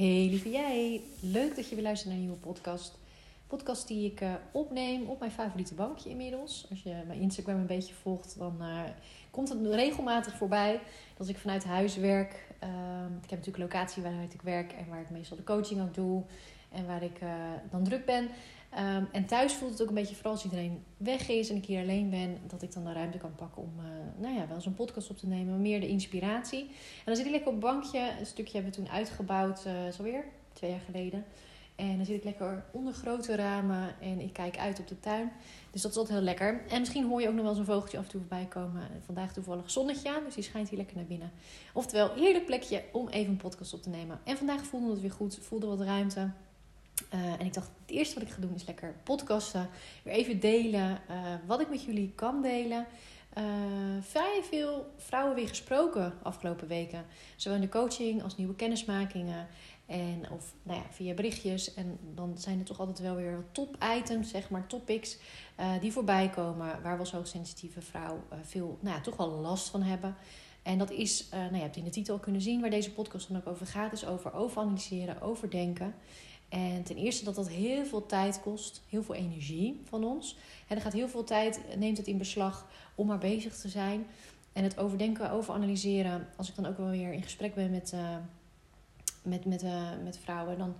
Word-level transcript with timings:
Hey 0.00 0.28
lieve 0.30 0.50
jij, 0.50 1.02
leuk 1.20 1.56
dat 1.56 1.68
je 1.68 1.74
weer 1.74 1.84
luistert 1.84 2.08
naar 2.08 2.18
een 2.18 2.26
nieuwe 2.26 2.40
podcast. 2.40 2.98
Podcast 3.46 3.88
die 3.88 4.10
ik 4.10 4.20
uh, 4.20 4.34
opneem 4.52 5.08
op 5.08 5.18
mijn 5.18 5.30
favoriete 5.30 5.74
bankje 5.74 6.10
inmiddels. 6.10 6.66
Als 6.70 6.82
je 6.82 7.02
mijn 7.06 7.20
Instagram 7.20 7.56
een 7.56 7.66
beetje 7.66 7.94
volgt, 7.94 8.38
dan 8.38 8.56
uh, 8.60 8.82
komt 9.30 9.48
het 9.48 9.58
regelmatig 9.66 10.36
voorbij. 10.36 10.80
Dat 11.16 11.28
ik 11.28 11.38
vanuit 11.38 11.64
huis 11.64 11.96
werk. 11.96 12.32
Uh, 12.32 12.68
ik 13.22 13.30
heb 13.30 13.38
natuurlijk 13.38 13.56
een 13.56 13.62
locatie 13.62 14.02
waaruit 14.02 14.34
ik 14.34 14.42
werk 14.42 14.72
en 14.72 14.88
waar 14.88 15.00
ik 15.00 15.10
meestal 15.10 15.36
de 15.36 15.44
coaching 15.44 15.82
ook 15.82 15.94
doe. 15.94 16.22
En 16.72 16.86
waar 16.86 17.02
ik 17.02 17.20
eh, 17.20 17.28
dan 17.70 17.84
druk 17.84 18.04
ben. 18.04 18.28
Um, 18.78 19.08
en 19.12 19.26
thuis 19.26 19.52
voelt 19.52 19.70
het 19.70 19.82
ook 19.82 19.88
een 19.88 19.94
beetje, 19.94 20.14
vooral 20.14 20.32
als 20.32 20.44
iedereen 20.44 20.84
weg 20.96 21.28
is 21.28 21.50
en 21.50 21.56
ik 21.56 21.64
hier 21.64 21.80
alleen 21.80 22.10
ben, 22.10 22.38
dat 22.46 22.62
ik 22.62 22.72
dan 22.72 22.84
de 22.84 22.92
ruimte 22.92 23.18
kan 23.18 23.34
pakken 23.34 23.62
om 23.62 23.72
uh, 23.78 23.84
nou 24.22 24.34
ja, 24.34 24.46
wel 24.46 24.56
eens 24.56 24.66
een 24.66 24.74
podcast 24.74 25.10
op 25.10 25.18
te 25.18 25.26
nemen, 25.26 25.50
maar 25.50 25.60
meer 25.60 25.80
de 25.80 25.88
inspiratie. 25.88 26.60
En 26.64 27.04
dan 27.04 27.16
zit 27.16 27.24
ik 27.24 27.30
lekker 27.30 27.48
op 27.48 27.54
een 27.54 27.60
bankje. 27.60 28.10
Een 28.18 28.26
stukje 28.26 28.52
hebben 28.52 28.70
we 28.72 28.76
toen 28.76 28.88
uitgebouwd, 28.88 29.64
uh, 29.66 29.72
zo 29.92 30.02
weer, 30.02 30.24
twee 30.52 30.70
jaar 30.70 30.80
geleden. 30.80 31.24
En 31.76 31.96
dan 31.96 32.06
zit 32.06 32.16
ik 32.16 32.24
lekker 32.24 32.64
onder 32.72 32.92
grote 32.92 33.36
ramen 33.36 34.00
en 34.00 34.20
ik 34.20 34.32
kijk 34.32 34.58
uit 34.58 34.80
op 34.80 34.88
de 34.88 35.00
tuin. 35.00 35.32
Dus 35.70 35.82
dat 35.82 35.90
is 35.90 35.96
altijd 35.96 36.16
heel 36.16 36.26
lekker. 36.26 36.62
En 36.68 36.78
misschien 36.78 37.06
hoor 37.06 37.20
je 37.20 37.28
ook 37.28 37.34
nog 37.34 37.44
wel 37.44 37.54
zo'n 37.54 37.64
vogeltje 37.64 37.98
af 37.98 38.04
en 38.04 38.10
toe 38.10 38.20
voorbij 38.20 38.46
komen. 38.48 38.82
Vandaag 39.04 39.32
toevallig 39.32 39.70
zonnetje 39.70 40.10
aan, 40.10 40.24
dus 40.24 40.34
die 40.34 40.44
schijnt 40.44 40.68
hier 40.68 40.78
lekker 40.78 40.96
naar 40.96 41.04
binnen. 41.04 41.30
Oftewel, 41.72 42.14
heerlijk 42.14 42.46
plekje 42.46 42.84
om 42.92 43.08
even 43.08 43.30
een 43.30 43.36
podcast 43.36 43.74
op 43.74 43.82
te 43.82 43.88
nemen. 43.88 44.20
En 44.24 44.36
vandaag 44.36 44.64
voelde 44.64 44.90
het 44.90 45.00
weer 45.00 45.12
goed, 45.12 45.38
voelde 45.42 45.66
wat 45.66 45.80
ruimte. 45.80 46.30
Uh, 47.14 47.32
en 47.32 47.46
ik 47.46 47.54
dacht, 47.54 47.70
het 47.80 47.90
eerste 47.96 48.14
wat 48.14 48.22
ik 48.22 48.34
ga 48.34 48.40
doen 48.40 48.54
is 48.54 48.66
lekker 48.66 48.94
podcasten. 49.02 49.68
Weer 50.02 50.14
even 50.14 50.40
delen 50.40 51.00
uh, 51.10 51.34
wat 51.46 51.60
ik 51.60 51.68
met 51.68 51.84
jullie 51.84 52.12
kan 52.14 52.42
delen. 52.42 52.86
Uh, 53.38 53.44
vrij 54.00 54.40
veel 54.42 54.94
vrouwen 54.96 55.34
weer 55.34 55.48
gesproken 55.48 56.12
afgelopen 56.22 56.68
weken. 56.68 57.04
Zowel 57.36 57.58
in 57.58 57.64
de 57.64 57.70
coaching 57.70 58.22
als 58.22 58.36
nieuwe 58.36 58.54
kennismakingen. 58.54 59.48
En 59.86 60.30
of 60.30 60.54
nou 60.62 60.78
ja, 60.78 60.86
via 60.90 61.14
berichtjes. 61.14 61.74
En 61.74 61.98
dan 62.14 62.38
zijn 62.38 62.58
er 62.58 62.64
toch 62.64 62.80
altijd 62.80 62.98
wel 62.98 63.14
weer 63.14 63.44
top 63.52 63.76
items, 63.96 64.30
zeg 64.30 64.50
maar, 64.50 64.66
topics. 64.66 65.18
die 65.80 65.92
voorbij 65.92 66.30
komen. 66.30 66.82
Waar 66.82 66.94
we 66.94 67.00
als 67.00 67.12
hoogsensitieve 67.12 67.80
vrouw 67.80 68.22
veel, 68.42 68.78
nou 68.80 68.96
ja, 68.96 69.02
toch 69.02 69.16
wel 69.16 69.28
last 69.28 69.68
van 69.68 69.82
hebben. 69.82 70.16
En 70.62 70.78
dat 70.78 70.90
is, 70.90 71.28
nou, 71.30 71.54
je 71.54 71.60
hebt 71.60 71.76
in 71.76 71.84
de 71.84 71.90
titel 71.90 72.14
al 72.14 72.20
kunnen 72.20 72.40
zien 72.40 72.60
waar 72.60 72.70
deze 72.70 72.92
podcast 72.92 73.28
dan 73.28 73.36
ook 73.36 73.46
over 73.46 73.66
gaat. 73.66 73.92
Is 73.92 74.06
over 74.06 74.32
overanalyseren, 74.32 75.22
overdenken. 75.22 75.94
En 76.50 76.82
ten 76.82 76.96
eerste 76.96 77.24
dat 77.24 77.34
dat 77.34 77.48
heel 77.48 77.84
veel 77.84 78.06
tijd 78.06 78.40
kost, 78.40 78.82
heel 78.88 79.02
veel 79.02 79.14
energie 79.14 79.80
van 79.84 80.04
ons. 80.04 80.36
En 80.68 80.76
er 80.76 80.82
gaat 80.82 80.92
heel 80.92 81.08
veel 81.08 81.24
tijd, 81.24 81.60
neemt 81.78 81.96
het 81.96 82.06
in 82.06 82.18
beslag 82.18 82.66
om 82.94 83.06
maar 83.06 83.18
bezig 83.18 83.56
te 83.56 83.68
zijn. 83.68 84.06
En 84.52 84.64
het 84.64 84.78
overdenken, 84.78 85.30
overanalyseren. 85.30 86.28
Als 86.36 86.48
ik 86.48 86.54
dan 86.54 86.66
ook 86.66 86.76
wel 86.76 86.90
weer 86.90 87.12
in 87.12 87.22
gesprek 87.22 87.54
ben 87.54 87.70
met, 87.70 87.92
uh, 87.94 88.16
met, 89.22 89.44
met, 89.44 89.62
uh, 89.62 89.88
met 90.04 90.18
vrouwen, 90.18 90.58
dan 90.58 90.74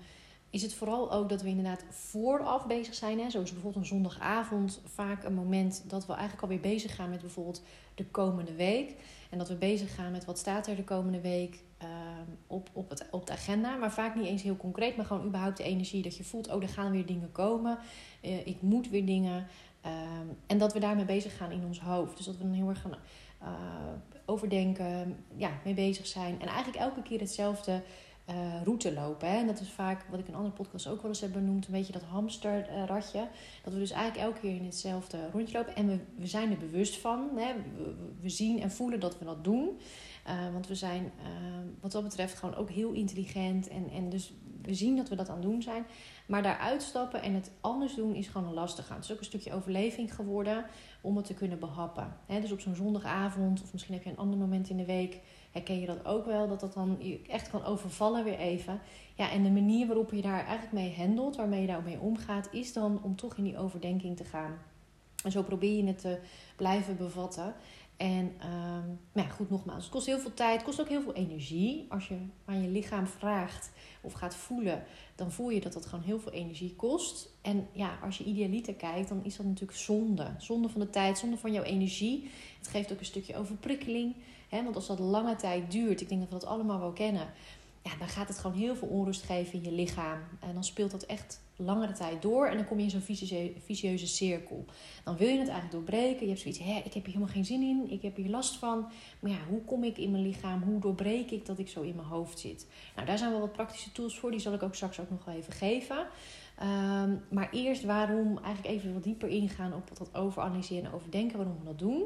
is 0.50 0.62
het 0.62 0.74
vooral 0.74 1.12
ook 1.12 1.28
dat 1.28 1.42
we 1.42 1.48
inderdaad 1.48 1.84
vooraf 1.90 2.66
bezig 2.66 2.94
zijn. 2.94 3.20
Hè? 3.20 3.30
Zoals 3.30 3.52
bijvoorbeeld 3.52 3.82
een 3.82 3.88
zondagavond, 3.88 4.80
vaak 4.84 5.24
een 5.24 5.34
moment 5.34 5.84
dat 5.86 6.06
we 6.06 6.12
eigenlijk 6.12 6.42
alweer 6.42 6.60
bezig 6.60 6.94
gaan 6.94 7.10
met 7.10 7.20
bijvoorbeeld 7.20 7.62
de 7.94 8.06
komende 8.06 8.54
week. 8.54 8.94
En 9.30 9.38
dat 9.38 9.48
we 9.48 9.54
bezig 9.54 9.94
gaan 9.94 10.12
met 10.12 10.24
wat 10.24 10.38
staat 10.38 10.66
er 10.66 10.76
de 10.76 10.84
komende 10.84 11.20
week 11.20 11.62
uh, 11.82 11.88
op, 12.46 12.70
op, 12.72 12.88
het, 12.88 13.06
op 13.10 13.26
de 13.26 13.32
agenda. 13.32 13.76
Maar 13.76 13.92
vaak 13.92 14.14
niet 14.14 14.26
eens 14.26 14.42
heel 14.42 14.56
concreet, 14.56 14.96
maar 14.96 15.06
gewoon 15.06 15.26
überhaupt 15.26 15.56
de 15.56 15.62
energie 15.62 16.02
dat 16.02 16.16
je 16.16 16.24
voelt, 16.24 16.52
oh 16.52 16.62
er 16.62 16.68
gaan 16.68 16.90
weer 16.90 17.06
dingen 17.06 17.32
komen. 17.32 17.78
Uh, 18.22 18.46
ik 18.46 18.62
moet 18.62 18.88
weer 18.88 19.06
dingen. 19.06 19.46
Uh, 19.86 19.92
en 20.46 20.58
dat 20.58 20.72
we 20.72 20.80
daarmee 20.80 21.04
bezig 21.04 21.36
gaan 21.36 21.50
in 21.50 21.64
ons 21.64 21.80
hoofd. 21.80 22.16
Dus 22.16 22.26
dat 22.26 22.36
we 22.36 22.42
dan 22.42 22.52
heel 22.52 22.68
erg 22.68 22.80
gaan 22.80 22.96
uh, 23.42 23.48
overdenken, 24.24 25.16
ja, 25.36 25.50
mee 25.64 25.74
bezig 25.74 26.06
zijn. 26.06 26.40
En 26.40 26.46
eigenlijk 26.46 26.78
elke 26.78 27.02
keer 27.02 27.20
hetzelfde 27.20 27.82
uh, 28.30 28.62
route 28.64 28.92
lopen. 28.92 29.30
Hè? 29.30 29.36
En 29.36 29.46
dat 29.46 29.60
is 29.60 29.70
vaak 29.70 30.04
wat 30.10 30.18
ik 30.18 30.28
in 30.28 30.34
andere 30.34 30.54
podcasts 30.54 30.88
ook 30.88 31.02
wel 31.02 31.10
eens 31.10 31.20
heb 31.20 31.32
benoemd, 31.32 31.66
een 31.66 31.72
beetje 31.72 31.92
dat 31.92 32.02
hamsterradje. 32.02 33.28
Dat 33.62 33.72
we 33.72 33.78
dus 33.78 33.90
eigenlijk 33.90 34.26
elke 34.26 34.40
keer 34.40 34.54
in 34.54 34.64
hetzelfde 34.64 35.18
rondje 35.32 35.58
lopen. 35.58 35.76
En 35.76 35.86
we, 35.86 35.98
we 36.16 36.26
zijn 36.26 36.50
er 36.50 36.58
bewust 36.58 36.98
van. 36.98 37.28
Hè? 37.36 37.52
We 38.20 38.28
zien 38.28 38.60
en 38.60 38.70
voelen 38.70 39.00
dat 39.00 39.18
we 39.18 39.24
dat 39.24 39.44
doen. 39.44 39.78
Uh, 40.30 40.52
want 40.52 40.66
we 40.66 40.74
zijn 40.74 41.02
uh, 41.02 41.30
wat 41.80 41.92
dat 41.92 42.02
betreft 42.02 42.34
gewoon 42.34 42.54
ook 42.54 42.70
heel 42.70 42.92
intelligent. 42.92 43.68
En, 43.68 43.90
en 43.90 44.08
dus 44.08 44.32
we 44.62 44.74
zien 44.74 44.96
dat 44.96 45.08
we 45.08 45.16
dat 45.16 45.28
aan 45.28 45.36
het 45.36 45.44
doen 45.44 45.62
zijn. 45.62 45.86
Maar 46.26 46.42
daar 46.42 46.58
uitstappen 46.58 47.22
en 47.22 47.34
het 47.34 47.50
anders 47.60 47.94
doen 47.94 48.14
is 48.14 48.28
gewoon 48.28 48.54
lastig 48.54 48.90
aan. 48.90 48.96
Het 48.96 49.04
is 49.04 49.12
ook 49.12 49.18
een 49.18 49.24
stukje 49.24 49.52
overleving 49.52 50.14
geworden 50.14 50.64
om 51.00 51.16
het 51.16 51.26
te 51.26 51.34
kunnen 51.34 51.58
behappen. 51.58 52.16
Dus 52.26 52.52
op 52.52 52.60
zo'n 52.60 52.74
zondagavond 52.74 53.62
of 53.62 53.72
misschien 53.72 53.94
heb 53.94 54.04
je 54.04 54.10
een 54.10 54.16
ander 54.16 54.38
moment 54.38 54.70
in 54.70 54.76
de 54.76 54.84
week... 54.84 55.20
herken 55.50 55.80
je 55.80 55.86
dat 55.86 56.04
ook 56.04 56.26
wel, 56.26 56.48
dat 56.48 56.60
dat 56.60 56.72
dan 56.72 56.96
je 56.98 57.20
echt 57.28 57.50
kan 57.50 57.64
overvallen 57.64 58.24
weer 58.24 58.38
even. 58.38 58.80
Ja, 59.14 59.30
en 59.30 59.42
de 59.42 59.50
manier 59.50 59.86
waarop 59.86 60.12
je 60.12 60.22
daar 60.22 60.46
eigenlijk 60.46 60.72
mee 60.72 60.94
handelt, 60.96 61.36
waarmee 61.36 61.60
je 61.60 61.66
daar 61.66 61.82
mee 61.82 62.00
omgaat... 62.00 62.48
is 62.52 62.72
dan 62.72 63.00
om 63.02 63.16
toch 63.16 63.36
in 63.36 63.44
die 63.44 63.58
overdenking 63.58 64.16
te 64.16 64.24
gaan. 64.24 64.58
En 65.24 65.30
zo 65.30 65.42
probeer 65.42 65.76
je 65.76 65.86
het 65.86 65.98
te 65.98 66.18
blijven 66.56 66.96
bevatten. 66.96 67.54
En 68.00 68.24
um, 68.24 68.98
ja, 69.12 69.28
goed, 69.28 69.50
nogmaals, 69.50 69.82
het 69.82 69.92
kost 69.92 70.06
heel 70.06 70.18
veel 70.18 70.34
tijd, 70.34 70.54
het 70.54 70.64
kost 70.64 70.80
ook 70.80 70.88
heel 70.88 71.02
veel 71.02 71.14
energie. 71.14 71.86
Als 71.88 72.08
je 72.08 72.16
aan 72.44 72.62
je 72.62 72.68
lichaam 72.68 73.06
vraagt 73.06 73.70
of 74.00 74.12
gaat 74.12 74.34
voelen, 74.34 74.84
dan 75.14 75.32
voel 75.32 75.50
je 75.50 75.60
dat 75.60 75.72
dat 75.72 75.86
gewoon 75.86 76.04
heel 76.04 76.20
veel 76.20 76.32
energie 76.32 76.74
kost. 76.76 77.28
En 77.42 77.68
ja, 77.72 77.98
als 78.02 78.18
je 78.18 78.24
idealiter 78.24 78.74
kijkt, 78.74 79.08
dan 79.08 79.24
is 79.24 79.36
dat 79.36 79.46
natuurlijk 79.46 79.78
zonde. 79.78 80.34
Zonde 80.38 80.68
van 80.68 80.80
de 80.80 80.90
tijd, 80.90 81.18
zonde 81.18 81.36
van 81.36 81.52
jouw 81.52 81.62
energie. 81.62 82.30
Het 82.58 82.68
geeft 82.68 82.92
ook 82.92 82.98
een 82.98 83.04
stukje 83.04 83.36
overprikkeling. 83.36 84.14
Hè? 84.48 84.62
Want 84.62 84.76
als 84.76 84.86
dat 84.86 84.98
lange 84.98 85.36
tijd 85.36 85.70
duurt, 85.70 86.00
ik 86.00 86.08
denk 86.08 86.20
dat 86.20 86.30
we 86.30 86.38
dat 86.38 86.48
allemaal 86.48 86.80
wel 86.80 86.92
kennen 86.92 87.28
ja, 87.82 87.90
dan 87.98 88.08
gaat 88.08 88.28
het 88.28 88.38
gewoon 88.38 88.56
heel 88.56 88.76
veel 88.76 88.88
onrust 88.88 89.22
geven 89.22 89.52
in 89.52 89.64
je 89.64 89.72
lichaam. 89.72 90.18
En 90.40 90.54
dan 90.54 90.64
speelt 90.64 90.90
dat 90.90 91.02
echt 91.02 91.40
langere 91.64 91.92
tijd 91.92 92.22
door. 92.22 92.46
En 92.46 92.56
dan 92.56 92.66
kom 92.66 92.78
je 92.78 92.84
in 92.84 92.90
zo'n 92.90 93.16
vicieuze, 93.64 94.06
cirkel. 94.06 94.64
Dan 95.04 95.16
wil 95.16 95.28
je 95.28 95.38
het 95.38 95.48
eigenlijk 95.48 95.72
doorbreken. 95.72 96.20
Je 96.20 96.28
hebt 96.28 96.40
zoiets, 96.40 96.60
hè, 96.60 96.76
ik 96.84 96.94
heb 96.94 97.04
hier 97.04 97.14
helemaal 97.14 97.34
geen 97.34 97.44
zin 97.44 97.62
in. 97.62 97.90
Ik 97.90 98.02
heb 98.02 98.16
hier 98.16 98.30
last 98.30 98.56
van. 98.56 98.86
Maar 99.20 99.30
ja, 99.30 99.38
hoe 99.48 99.64
kom 99.64 99.84
ik 99.84 99.98
in 99.98 100.10
mijn 100.10 100.22
lichaam? 100.22 100.62
Hoe 100.62 100.80
doorbreek 100.80 101.30
ik 101.30 101.46
dat 101.46 101.58
ik 101.58 101.68
zo 101.68 101.80
in 101.80 101.96
mijn 101.96 102.08
hoofd 102.08 102.38
zit? 102.38 102.66
Nou, 102.94 103.06
daar 103.06 103.18
zijn 103.18 103.30
wel 103.30 103.40
wat 103.40 103.52
praktische 103.52 103.92
tools 103.92 104.18
voor. 104.18 104.30
Die 104.30 104.40
zal 104.40 104.52
ik 104.52 104.62
ook 104.62 104.74
straks 104.74 105.00
ook 105.00 105.10
nog 105.10 105.24
wel 105.24 105.34
even 105.34 105.52
geven. 105.52 105.98
Um, 106.62 107.22
maar 107.30 107.48
eerst 107.52 107.84
waarom 107.84 108.38
eigenlijk 108.38 108.76
even 108.76 108.92
wat 108.92 109.02
dieper 109.02 109.28
ingaan 109.28 109.74
op 109.74 109.96
dat 109.98 110.14
overanalyseren 110.14 110.84
en 110.84 110.92
overdenken. 110.92 111.36
Waarom 111.36 111.58
we 111.58 111.64
dat 111.64 111.78
doen. 111.78 112.04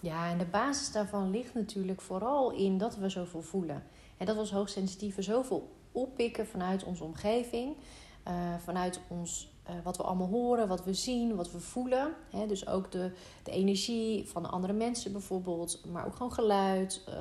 Ja, 0.00 0.30
en 0.30 0.38
de 0.38 0.44
basis 0.46 0.92
daarvan 0.92 1.30
ligt 1.30 1.54
natuurlijk 1.54 2.00
vooral 2.00 2.52
in 2.52 2.78
dat 2.78 2.96
we 2.96 3.08
zoveel 3.08 3.42
voelen. 3.42 3.82
En 4.16 4.26
dat 4.26 4.34
we 4.34 4.40
als 4.40 4.50
hoogsensitieve 4.50 5.22
zoveel 5.22 5.70
oppikken 5.92 6.46
vanuit 6.46 6.84
onze 6.84 7.04
omgeving, 7.04 7.76
uh, 8.28 8.32
vanuit 8.58 9.00
ons, 9.08 9.48
uh, 9.70 9.74
wat 9.82 9.96
we 9.96 10.02
allemaal 10.02 10.28
horen, 10.28 10.68
wat 10.68 10.84
we 10.84 10.94
zien, 10.94 11.36
wat 11.36 11.52
we 11.52 11.60
voelen. 11.60 12.14
He, 12.30 12.46
dus 12.46 12.66
ook 12.66 12.92
de, 12.92 13.10
de 13.42 13.50
energie 13.50 14.28
van 14.28 14.50
andere 14.50 14.72
mensen 14.72 15.12
bijvoorbeeld, 15.12 15.80
maar 15.92 16.06
ook 16.06 16.16
gewoon 16.16 16.32
geluid, 16.32 17.04
uh, 17.08 17.14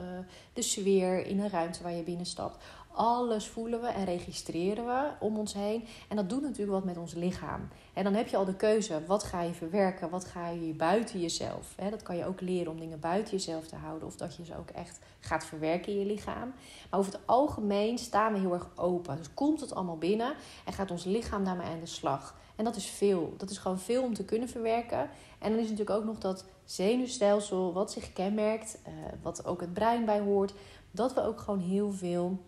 de 0.54 0.62
sfeer 0.62 1.26
in 1.26 1.40
een 1.40 1.50
ruimte 1.50 1.84
waar 1.84 1.94
je 1.94 2.04
binnenstapt. 2.04 2.64
Alles 2.96 3.48
voelen 3.48 3.82
we 3.82 3.88
en 3.88 4.06
registreren 4.06 4.86
we 4.86 5.10
om 5.20 5.38
ons 5.38 5.54
heen. 5.54 5.86
En 6.10 6.16
dat 6.16 6.30
doet 6.30 6.42
natuurlijk 6.42 6.72
wat 6.72 6.84
met 6.84 6.98
ons 6.98 7.14
lichaam. 7.14 7.68
En 7.94 8.04
dan 8.04 8.14
heb 8.14 8.28
je 8.28 8.38
al 8.38 8.46
de 8.46 8.56
keuze. 8.56 9.06
Wat 9.06 9.24
ga 9.24 9.42
je 9.42 9.54
verwerken? 9.54 10.10
Wat 10.10 10.26
ga 10.26 10.50
je 10.50 10.74
buiten 10.74 11.20
jezelf? 11.20 11.76
Dat 11.90 12.04
kan 12.04 12.18
je 12.18 12.26
ook 12.26 12.42
leren 12.42 12.72
om 12.72 12.80
dingen 12.80 13.00
buiten 13.00 13.32
jezelf 13.34 13.68
te 13.68 13.76
houden. 13.76 14.08
Of 14.08 14.16
dat 14.16 14.36
je 14.36 14.46
ze 14.46 14.58
ook 14.58 14.70
echt 14.70 15.00
gaat 15.20 15.46
verwerken 15.46 15.92
in 15.92 16.00
je 16.00 16.06
lichaam. 16.06 16.54
Maar 16.90 17.00
over 17.00 17.12
het 17.12 17.22
algemeen 17.26 17.98
staan 17.98 18.34
we 18.34 18.40
heel 18.40 18.54
erg 18.54 18.68
open. 18.76 19.18
Dus 19.18 19.34
komt 19.34 19.62
het 19.62 19.76
allemaal 19.76 19.98
binnen 19.98 20.34
en 20.66 20.74
gaat 20.74 20.92
ons 20.92 21.04
lichaam 21.04 21.44
daarmee 21.44 21.68
aan 21.68 21.80
de 21.80 21.86
slag. 21.86 22.36
En 22.56 22.64
dat 22.64 22.76
is 22.76 22.86
veel. 22.86 23.34
Dat 23.38 23.50
is 23.50 23.58
gewoon 23.58 23.80
veel 23.80 24.04
om 24.04 24.14
te 24.14 24.26
kunnen 24.26 24.50
verwerken. 24.50 25.10
En 25.40 25.50
dan 25.50 25.60
is 25.60 25.70
natuurlijk 25.70 25.98
ook 25.98 26.06
nog 26.06 26.18
dat 26.18 26.46
zenuwstelsel 26.66 27.74
wat 27.74 27.92
zich 27.92 28.14
kenmerkt. 28.14 28.78
wat 29.22 29.46
ook 29.46 29.62
het 29.62 29.74
brein 29.74 30.06
bij 30.06 30.20
hoort. 30.20 30.54
Dat 30.92 31.14
we 31.14 31.24
ook 31.24 31.40
gewoon 31.40 31.60
heel 31.60 31.92
veel 31.92 32.40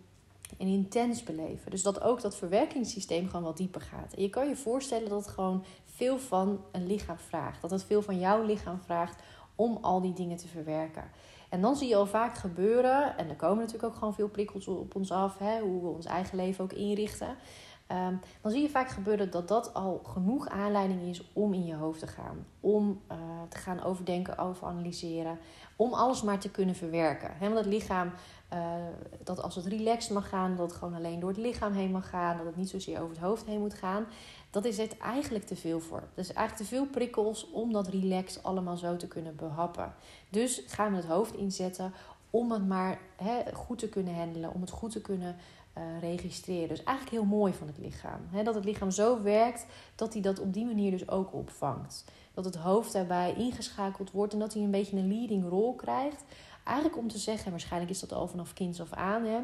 en 0.58 0.68
intens 0.68 1.24
beleven. 1.24 1.72
Dus 1.72 1.84
dat 1.84 2.02
ook 2.02 2.22
dat 2.22 2.36
verwerkingssysteem 2.36 3.28
gewoon 3.28 3.44
wat 3.44 3.58
dieper 3.58 3.82
gaat. 3.82 4.14
En 4.14 4.22
je 4.22 4.30
kan 4.30 4.48
je 4.48 4.56
voorstellen 4.56 5.10
dat 5.10 5.26
het 5.26 5.34
gewoon 5.34 5.64
veel 5.86 6.20
van 6.20 6.62
een 6.72 6.88
lichaam 6.88 7.18
vraagt. 7.18 7.62
Dat 7.62 7.72
het 7.72 7.84
veel 7.84 8.02
van 8.02 8.20
jouw 8.20 8.44
lichaam 8.44 8.82
vraagt 8.86 9.22
om 9.56 9.78
al 9.82 10.02
die 10.02 10.14
dingen 10.14 10.38
te 10.38 10.48
verwerken. 10.48 11.04
En 11.50 11.62
dan 11.62 11.76
zie 11.76 11.88
je 11.88 11.96
al 11.96 12.06
vaak 12.06 12.38
gebeuren, 12.38 13.18
en 13.18 13.30
er 13.30 13.36
komen 13.36 13.58
natuurlijk 13.58 13.84
ook 13.84 14.00
gewoon 14.00 14.14
veel 14.14 14.30
prikkels 14.30 14.68
op 14.68 14.96
ons 14.96 15.12
af, 15.12 15.38
hè, 15.38 15.60
hoe 15.60 15.82
we 15.82 15.88
ons 15.88 16.06
eigen 16.06 16.38
leven 16.38 16.64
ook 16.64 16.74
inrichten. 16.74 17.36
Um, 17.92 18.20
dan 18.42 18.52
zie 18.52 18.62
je 18.62 18.70
vaak 18.70 18.90
gebeuren 18.90 19.32
dat 19.32 19.48
dat 19.48 19.74
al 19.74 20.02
genoeg 20.04 20.48
aanleiding 20.48 21.02
is 21.02 21.24
om 21.34 21.54
in 21.54 21.66
je 21.66 21.76
hoofd 21.76 22.00
te 22.00 22.08
gaan. 22.08 22.46
Om 22.60 23.02
uh, 23.12 23.18
te 23.50 23.58
gaan 23.58 23.84
overdenken, 23.84 24.38
overanalyseren. 24.38 25.40
Om 25.76 25.94
alles 25.94 26.22
maar 26.22 26.40
te 26.40 26.52
kunnen 26.52 26.76
verwerken. 26.76 27.32
He, 27.38 27.46
want 27.46 27.66
het 27.66 27.74
lichaam, 27.74 28.12
uh, 28.54 28.60
dat 29.24 29.42
als 29.42 29.56
het 29.56 29.66
relaxed 29.66 30.14
mag 30.14 30.30
gaan, 30.30 30.56
dat 30.56 30.70
het 30.70 30.80
gewoon 30.80 30.94
alleen 30.94 31.20
door 31.20 31.30
het 31.30 31.38
lichaam 31.38 31.74
heen 31.74 31.92
mag 31.92 32.10
gaan. 32.10 32.38
Dat 32.38 32.46
het 32.46 32.56
niet 32.56 32.70
zozeer 32.70 33.02
over 33.02 33.16
het 33.16 33.24
hoofd 33.24 33.46
heen 33.46 33.60
moet 33.60 33.74
gaan. 33.74 34.06
Dat 34.50 34.66
is 34.66 34.78
het 34.78 34.98
eigenlijk 34.98 35.46
te 35.46 35.56
veel 35.56 35.80
voor. 35.80 36.04
Dus 36.14 36.34
eigenlijk 36.34 36.70
te 36.70 36.76
veel 36.76 36.86
prikkels 36.86 37.52
om 37.52 37.74
dat 37.74 37.88
relax 37.88 38.44
allemaal 38.44 38.78
zo 38.78 38.96
te 38.96 39.08
kunnen 39.08 39.36
behappen. 39.36 39.94
Dus 40.30 40.64
gaan 40.68 40.92
we 40.92 40.98
het 40.98 41.06
hoofd 41.06 41.36
inzetten 41.36 41.94
om 42.30 42.52
het 42.52 42.68
maar 42.68 43.00
goed 43.54 43.80
te 43.80 43.90
kunnen 43.90 44.16
handelen. 44.16 44.54
Om 44.54 44.62
het 44.62 44.70
goed 44.70 44.92
te 44.92 45.02
kunnen 45.02 45.36
registreren. 46.00 46.68
Dus 46.68 46.84
eigenlijk 46.84 47.18
heel 47.18 47.38
mooi 47.38 47.54
van 47.54 47.68
het 47.68 47.78
lichaam. 47.78 48.20
Hè? 48.30 48.44
Dat 48.44 48.56
het 48.56 48.66
lichaam 48.66 48.92
zo 48.92 49.22
werkt 49.22 49.66
dat 49.96 50.14
hij 50.14 50.22
dat 50.22 50.40
op 50.40 50.54
die 50.54 50.66
manier 50.66 50.92
dus 50.92 51.10
ook 51.10 51.34
opvangt. 51.34 52.04
Dat 52.34 52.46
het 52.46 52.56
hoofd 52.56 52.94
daarbij 52.94 53.34
ingeschakeld 53.38 54.12
wordt 54.12 54.34
en 54.34 54.40
dat 54.40 54.54
hij 54.54 54.64
een 54.64 54.72
beetje 54.72 54.98
een 54.98 55.08
leading 55.08 55.50
rol 55.50 55.76
krijgt. 55.76 56.24
Eigenlijk 56.64 56.98
om 56.98 57.08
te 57.08 57.18
zeggen, 57.18 57.46
en 57.46 57.52
waarschijnlijk 57.52 57.92
is 57.92 58.00
dat 58.00 58.14
al 58.14 58.28
vanaf 58.28 58.54
kinds 58.54 58.82
af 58.82 58.94
aan, 58.94 59.26
hè, 59.26 59.40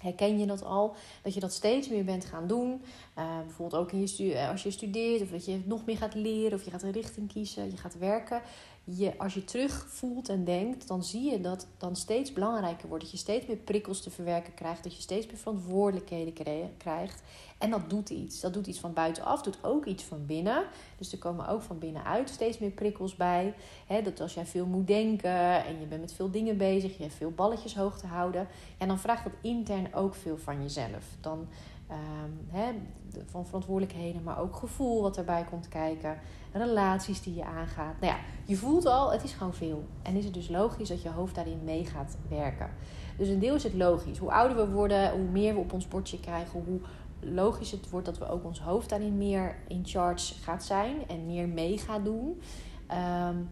Herken 0.00 0.38
je 0.38 0.46
dat 0.46 0.64
al? 0.64 0.94
Dat 1.22 1.34
je 1.34 1.40
dat 1.40 1.52
steeds 1.52 1.88
meer 1.88 2.04
bent 2.04 2.24
gaan 2.24 2.46
doen. 2.46 2.82
Uh, 3.18 3.38
bijvoorbeeld 3.46 3.82
ook 3.82 3.92
in 3.92 4.08
je 4.16 4.34
eh, 4.34 4.50
als 4.50 4.62
je 4.62 4.70
studeert, 4.70 5.22
of 5.22 5.28
dat 5.28 5.44
je 5.44 5.60
nog 5.64 5.84
meer 5.84 5.96
gaat 5.96 6.14
leren, 6.14 6.58
of 6.58 6.64
je 6.64 6.70
gaat 6.70 6.82
een 6.82 6.92
richting 6.92 7.32
kiezen, 7.32 7.70
je 7.70 7.76
gaat 7.76 7.98
werken. 7.98 8.42
Je, 8.88 9.18
als 9.18 9.34
je 9.34 9.44
terug 9.44 9.86
voelt 9.88 10.28
en 10.28 10.44
denkt, 10.44 10.88
dan 10.88 11.04
zie 11.04 11.30
je 11.30 11.40
dat 11.40 11.66
dan 11.78 11.96
steeds 11.96 12.32
belangrijker 12.32 12.88
wordt. 12.88 13.02
Dat 13.02 13.12
je 13.12 13.18
steeds 13.18 13.46
meer 13.46 13.56
prikkels 13.56 14.02
te 14.02 14.10
verwerken 14.10 14.54
krijgt. 14.54 14.82
Dat 14.82 14.96
je 14.96 15.02
steeds 15.02 15.26
meer 15.26 15.36
verantwoordelijkheden 15.36 16.32
krijgt. 16.76 17.22
En 17.58 17.70
dat 17.70 17.90
doet 17.90 18.10
iets. 18.10 18.40
Dat 18.40 18.52
doet 18.52 18.66
iets 18.66 18.78
van 18.78 18.92
buitenaf, 18.92 19.42
doet 19.42 19.64
ook 19.64 19.84
iets 19.84 20.02
van 20.02 20.26
binnen. 20.26 20.64
Dus 20.98 21.12
er 21.12 21.18
komen 21.18 21.48
ook 21.48 21.62
van 21.62 21.78
binnenuit 21.78 22.30
steeds 22.30 22.58
meer 22.58 22.70
prikkels 22.70 23.16
bij. 23.16 23.54
dat 24.04 24.20
als 24.20 24.34
jij 24.34 24.46
veel 24.46 24.66
moet 24.66 24.86
denken 24.86 25.64
en 25.64 25.80
je 25.80 25.86
bent 25.86 26.00
met 26.00 26.12
veel 26.12 26.30
dingen 26.30 26.56
bezig, 26.56 26.96
je 26.96 27.02
hebt 27.02 27.14
veel 27.14 27.30
balletjes 27.30 27.74
hoog 27.74 27.98
te 27.98 28.06
houden. 28.06 28.48
En 28.78 28.88
dan 28.88 28.98
vraagt 28.98 29.24
dat 29.24 29.32
intern 29.40 29.94
ook 29.94 30.14
veel 30.14 30.38
van 30.38 30.62
jezelf. 30.62 31.04
Dan 31.20 31.48
um, 31.90 32.88
van 33.26 33.46
verantwoordelijkheden, 33.46 34.22
maar 34.22 34.38
ook 34.40 34.56
gevoel 34.56 35.02
wat 35.02 35.16
erbij 35.16 35.44
komt 35.50 35.68
kijken. 35.68 36.18
Relaties 36.52 37.22
die 37.22 37.34
je 37.34 37.44
aangaat. 37.44 38.00
Nou 38.00 38.12
ja, 38.12 38.18
je 38.44 38.56
voelt 38.56 38.86
al, 38.86 39.12
het 39.12 39.24
is 39.24 39.32
gewoon 39.32 39.54
veel. 39.54 39.84
En 40.02 40.16
is 40.16 40.24
het 40.24 40.34
dus 40.34 40.48
logisch 40.48 40.88
dat 40.88 41.02
je 41.02 41.10
hoofd 41.10 41.34
daarin 41.34 41.60
mee 41.64 41.84
gaat 41.84 42.16
werken. 42.28 42.70
Dus 43.16 43.28
een 43.28 43.38
deel 43.38 43.54
is 43.54 43.62
het 43.62 43.74
logisch. 43.74 44.18
Hoe 44.18 44.32
ouder 44.32 44.56
we 44.56 44.72
worden, 44.72 45.10
hoe 45.10 45.28
meer 45.28 45.54
we 45.54 45.60
op 45.60 45.72
ons 45.72 45.88
bordje 45.88 46.20
krijgen, 46.20 46.62
hoe 46.64 46.80
logisch 47.20 47.70
het 47.70 47.90
wordt 47.90 48.06
dat 48.06 48.18
we 48.18 48.28
ook 48.28 48.44
ons 48.44 48.60
hoofd 48.60 48.88
daarin 48.88 49.16
meer 49.16 49.56
in 49.68 49.82
charge 49.84 50.34
gaat 50.34 50.64
zijn 50.64 50.96
en 51.08 51.26
meer 51.26 51.48
mee 51.48 51.78
gaat 51.78 52.04
doen. 52.04 52.40
Um, 53.28 53.48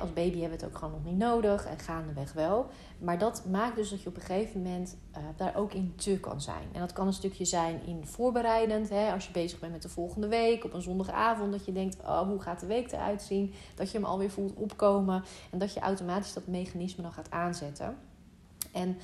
als 0.00 0.12
baby 0.12 0.38
hebben 0.38 0.58
we 0.58 0.64
het 0.64 0.74
ook 0.74 0.78
gewoon 0.78 0.94
nog 0.94 1.04
niet 1.04 1.18
nodig 1.18 1.64
en 1.64 1.78
gaandeweg 1.78 2.32
wel. 2.32 2.66
Maar 2.98 3.18
dat 3.18 3.44
maakt 3.50 3.76
dus 3.76 3.90
dat 3.90 4.02
je 4.02 4.08
op 4.08 4.16
een 4.16 4.22
gegeven 4.22 4.62
moment 4.62 4.96
uh, 5.16 5.22
daar 5.36 5.56
ook 5.56 5.72
in 5.72 5.92
te 5.96 6.20
kan 6.20 6.40
zijn. 6.40 6.68
En 6.72 6.80
dat 6.80 6.92
kan 6.92 7.06
een 7.06 7.12
stukje 7.12 7.44
zijn 7.44 7.80
in 7.86 8.06
voorbereidend. 8.06 8.90
Als 9.12 9.26
je 9.26 9.32
bezig 9.32 9.58
bent 9.58 9.72
met 9.72 9.82
de 9.82 9.88
volgende 9.88 10.28
week 10.28 10.64
op 10.64 10.72
een 10.72 10.82
zondagavond. 10.82 11.52
Dat 11.52 11.64
je 11.64 11.72
denkt, 11.72 11.96
oh, 12.00 12.20
hoe 12.20 12.40
gaat 12.40 12.60
de 12.60 12.66
week 12.66 12.92
eruit 12.92 13.22
zien? 13.22 13.52
Dat 13.74 13.90
je 13.90 13.98
hem 13.98 14.06
alweer 14.06 14.30
voelt 14.30 14.54
opkomen. 14.54 15.24
En 15.50 15.58
dat 15.58 15.74
je 15.74 15.80
automatisch 15.80 16.32
dat 16.32 16.46
mechanisme 16.46 17.02
dan 17.02 17.12
gaat 17.12 17.30
aanzetten. 17.30 17.96
En 18.72 18.96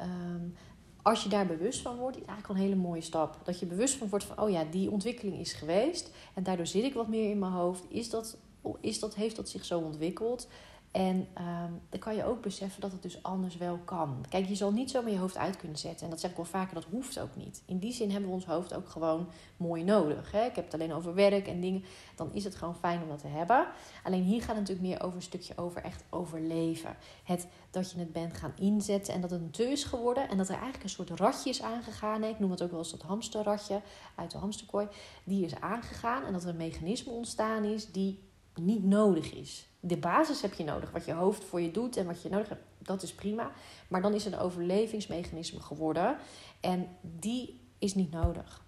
um, 0.00 0.54
als 1.02 1.22
je 1.22 1.28
daar 1.28 1.46
bewust 1.46 1.80
van 1.80 1.96
wordt, 1.96 2.16
is 2.16 2.24
eigenlijk 2.24 2.58
een 2.58 2.64
hele 2.66 2.80
mooie 2.80 3.00
stap. 3.00 3.38
Dat 3.42 3.60
je 3.60 3.66
bewust 3.66 3.96
van 3.96 4.08
wordt 4.08 4.24
van, 4.24 4.38
oh 4.38 4.50
ja, 4.50 4.64
die 4.70 4.90
ontwikkeling 4.90 5.38
is 5.38 5.52
geweest. 5.52 6.10
En 6.34 6.42
daardoor 6.42 6.66
zit 6.66 6.84
ik 6.84 6.94
wat 6.94 7.08
meer 7.08 7.30
in 7.30 7.38
mijn 7.38 7.52
hoofd. 7.52 7.84
Is 7.88 8.10
dat, 8.10 8.36
is 8.80 8.98
dat, 8.98 9.14
heeft 9.14 9.36
dat 9.36 9.48
zich 9.48 9.64
zo 9.64 9.78
ontwikkeld? 9.78 10.48
En 10.94 11.16
um, 11.16 11.80
dan 11.88 12.00
kan 12.00 12.16
je 12.16 12.24
ook 12.24 12.42
beseffen 12.42 12.80
dat 12.80 12.92
het 12.92 13.02
dus 13.02 13.22
anders 13.22 13.56
wel 13.56 13.78
kan. 13.84 14.24
Kijk, 14.28 14.46
je 14.46 14.54
zal 14.54 14.72
niet 14.72 14.90
zo 14.90 15.02
met 15.02 15.12
je 15.12 15.18
hoofd 15.18 15.36
uit 15.36 15.56
kunnen 15.56 15.78
zetten. 15.78 16.04
En 16.04 16.10
dat 16.10 16.20
zeg 16.20 16.30
ik 16.30 16.36
wel 16.36 16.44
vaker, 16.44 16.74
dat 16.74 16.84
hoeft 16.90 17.18
ook 17.18 17.36
niet. 17.36 17.62
In 17.66 17.78
die 17.78 17.92
zin 17.92 18.10
hebben 18.10 18.28
we 18.28 18.34
ons 18.34 18.46
hoofd 18.46 18.74
ook 18.74 18.88
gewoon 18.88 19.28
mooi 19.56 19.84
nodig. 19.84 20.32
Hè? 20.32 20.44
Ik 20.44 20.54
heb 20.54 20.64
het 20.64 20.74
alleen 20.74 20.92
over 20.92 21.14
werk 21.14 21.46
en 21.46 21.60
dingen. 21.60 21.84
Dan 22.16 22.32
is 22.32 22.44
het 22.44 22.54
gewoon 22.54 22.76
fijn 22.76 23.02
om 23.02 23.08
dat 23.08 23.18
te 23.18 23.26
hebben. 23.26 23.66
Alleen 24.04 24.22
hier 24.22 24.40
gaat 24.40 24.56
het 24.56 24.58
natuurlijk 24.58 24.86
meer 24.86 25.02
over 25.02 25.16
een 25.16 25.22
stukje 25.22 25.56
over 25.56 25.82
echt 25.82 26.04
overleven. 26.10 26.96
Het 27.24 27.48
dat 27.70 27.90
je 27.90 27.98
het 27.98 28.12
bent 28.12 28.34
gaan 28.34 28.52
inzetten 28.58 29.14
en 29.14 29.20
dat 29.20 29.30
het 29.30 29.40
een 29.40 29.50
te 29.50 29.70
is 29.70 29.84
geworden. 29.84 30.28
En 30.28 30.36
dat 30.36 30.48
er 30.48 30.54
eigenlijk 30.54 30.84
een 30.84 30.90
soort 30.90 31.10
ratje 31.10 31.50
is 31.50 31.62
aangegaan. 31.62 32.24
Ik 32.24 32.38
noem 32.38 32.50
het 32.50 32.62
ook 32.62 32.70
wel 32.70 32.78
eens 32.78 32.90
dat 32.90 33.02
hamsterratje 33.02 33.80
uit 34.14 34.30
de 34.30 34.38
hamsterkooi. 34.38 34.86
Die 35.24 35.44
is 35.44 35.60
aangegaan 35.60 36.24
en 36.24 36.32
dat 36.32 36.42
er 36.42 36.48
een 36.48 36.56
mechanisme 36.56 37.12
ontstaan 37.12 37.64
is 37.64 37.92
die 37.92 38.32
niet 38.60 38.84
nodig 38.84 39.34
is. 39.34 39.66
De 39.80 39.96
basis 39.96 40.42
heb 40.42 40.52
je 40.52 40.64
nodig. 40.64 40.90
Wat 40.90 41.04
je 41.04 41.12
hoofd 41.12 41.44
voor 41.44 41.60
je 41.60 41.70
doet 41.70 41.96
en 41.96 42.06
wat 42.06 42.22
je 42.22 42.28
nodig 42.28 42.48
hebt, 42.48 42.64
dat 42.78 43.02
is 43.02 43.14
prima. 43.14 43.52
Maar 43.88 44.02
dan 44.02 44.14
is 44.14 44.24
het 44.24 44.32
een 44.32 44.38
overlevingsmechanisme 44.38 45.60
geworden. 45.60 46.16
En 46.60 46.88
die 47.00 47.60
is 47.78 47.94
niet 47.94 48.10
nodig. 48.10 48.62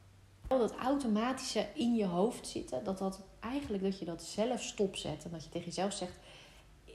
Dat 0.48 0.74
automatische 0.74 1.66
in 1.74 1.94
je 1.94 2.06
hoofd 2.06 2.46
zitten, 2.46 2.84
dat 2.84 2.98
dat 2.98 3.20
eigenlijk 3.40 3.82
dat 3.82 3.98
je 3.98 4.04
dat 4.04 4.22
zelf 4.22 4.62
stopzet. 4.62 5.24
En 5.24 5.30
dat 5.30 5.44
je 5.44 5.50
tegen 5.50 5.66
jezelf 5.66 5.92
zegt, 5.92 6.18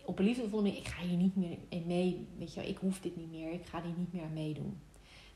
op 0.05 0.19
een 0.19 0.25
liefdevolle 0.25 0.61
manier, 0.61 0.77
ik 0.77 0.87
ga 0.87 1.01
hier 1.01 1.17
niet 1.17 1.35
meer 1.35 1.57
mee. 1.85 2.27
Weet 2.37 2.53
je, 2.53 2.67
ik 2.67 2.77
hoef 2.77 2.99
dit 2.99 3.15
niet 3.15 3.31
meer, 3.31 3.51
ik 3.51 3.65
ga 3.65 3.81
hier 3.81 3.93
niet 3.97 4.13
meer 4.13 4.23
aan 4.23 4.33
meedoen. 4.33 4.81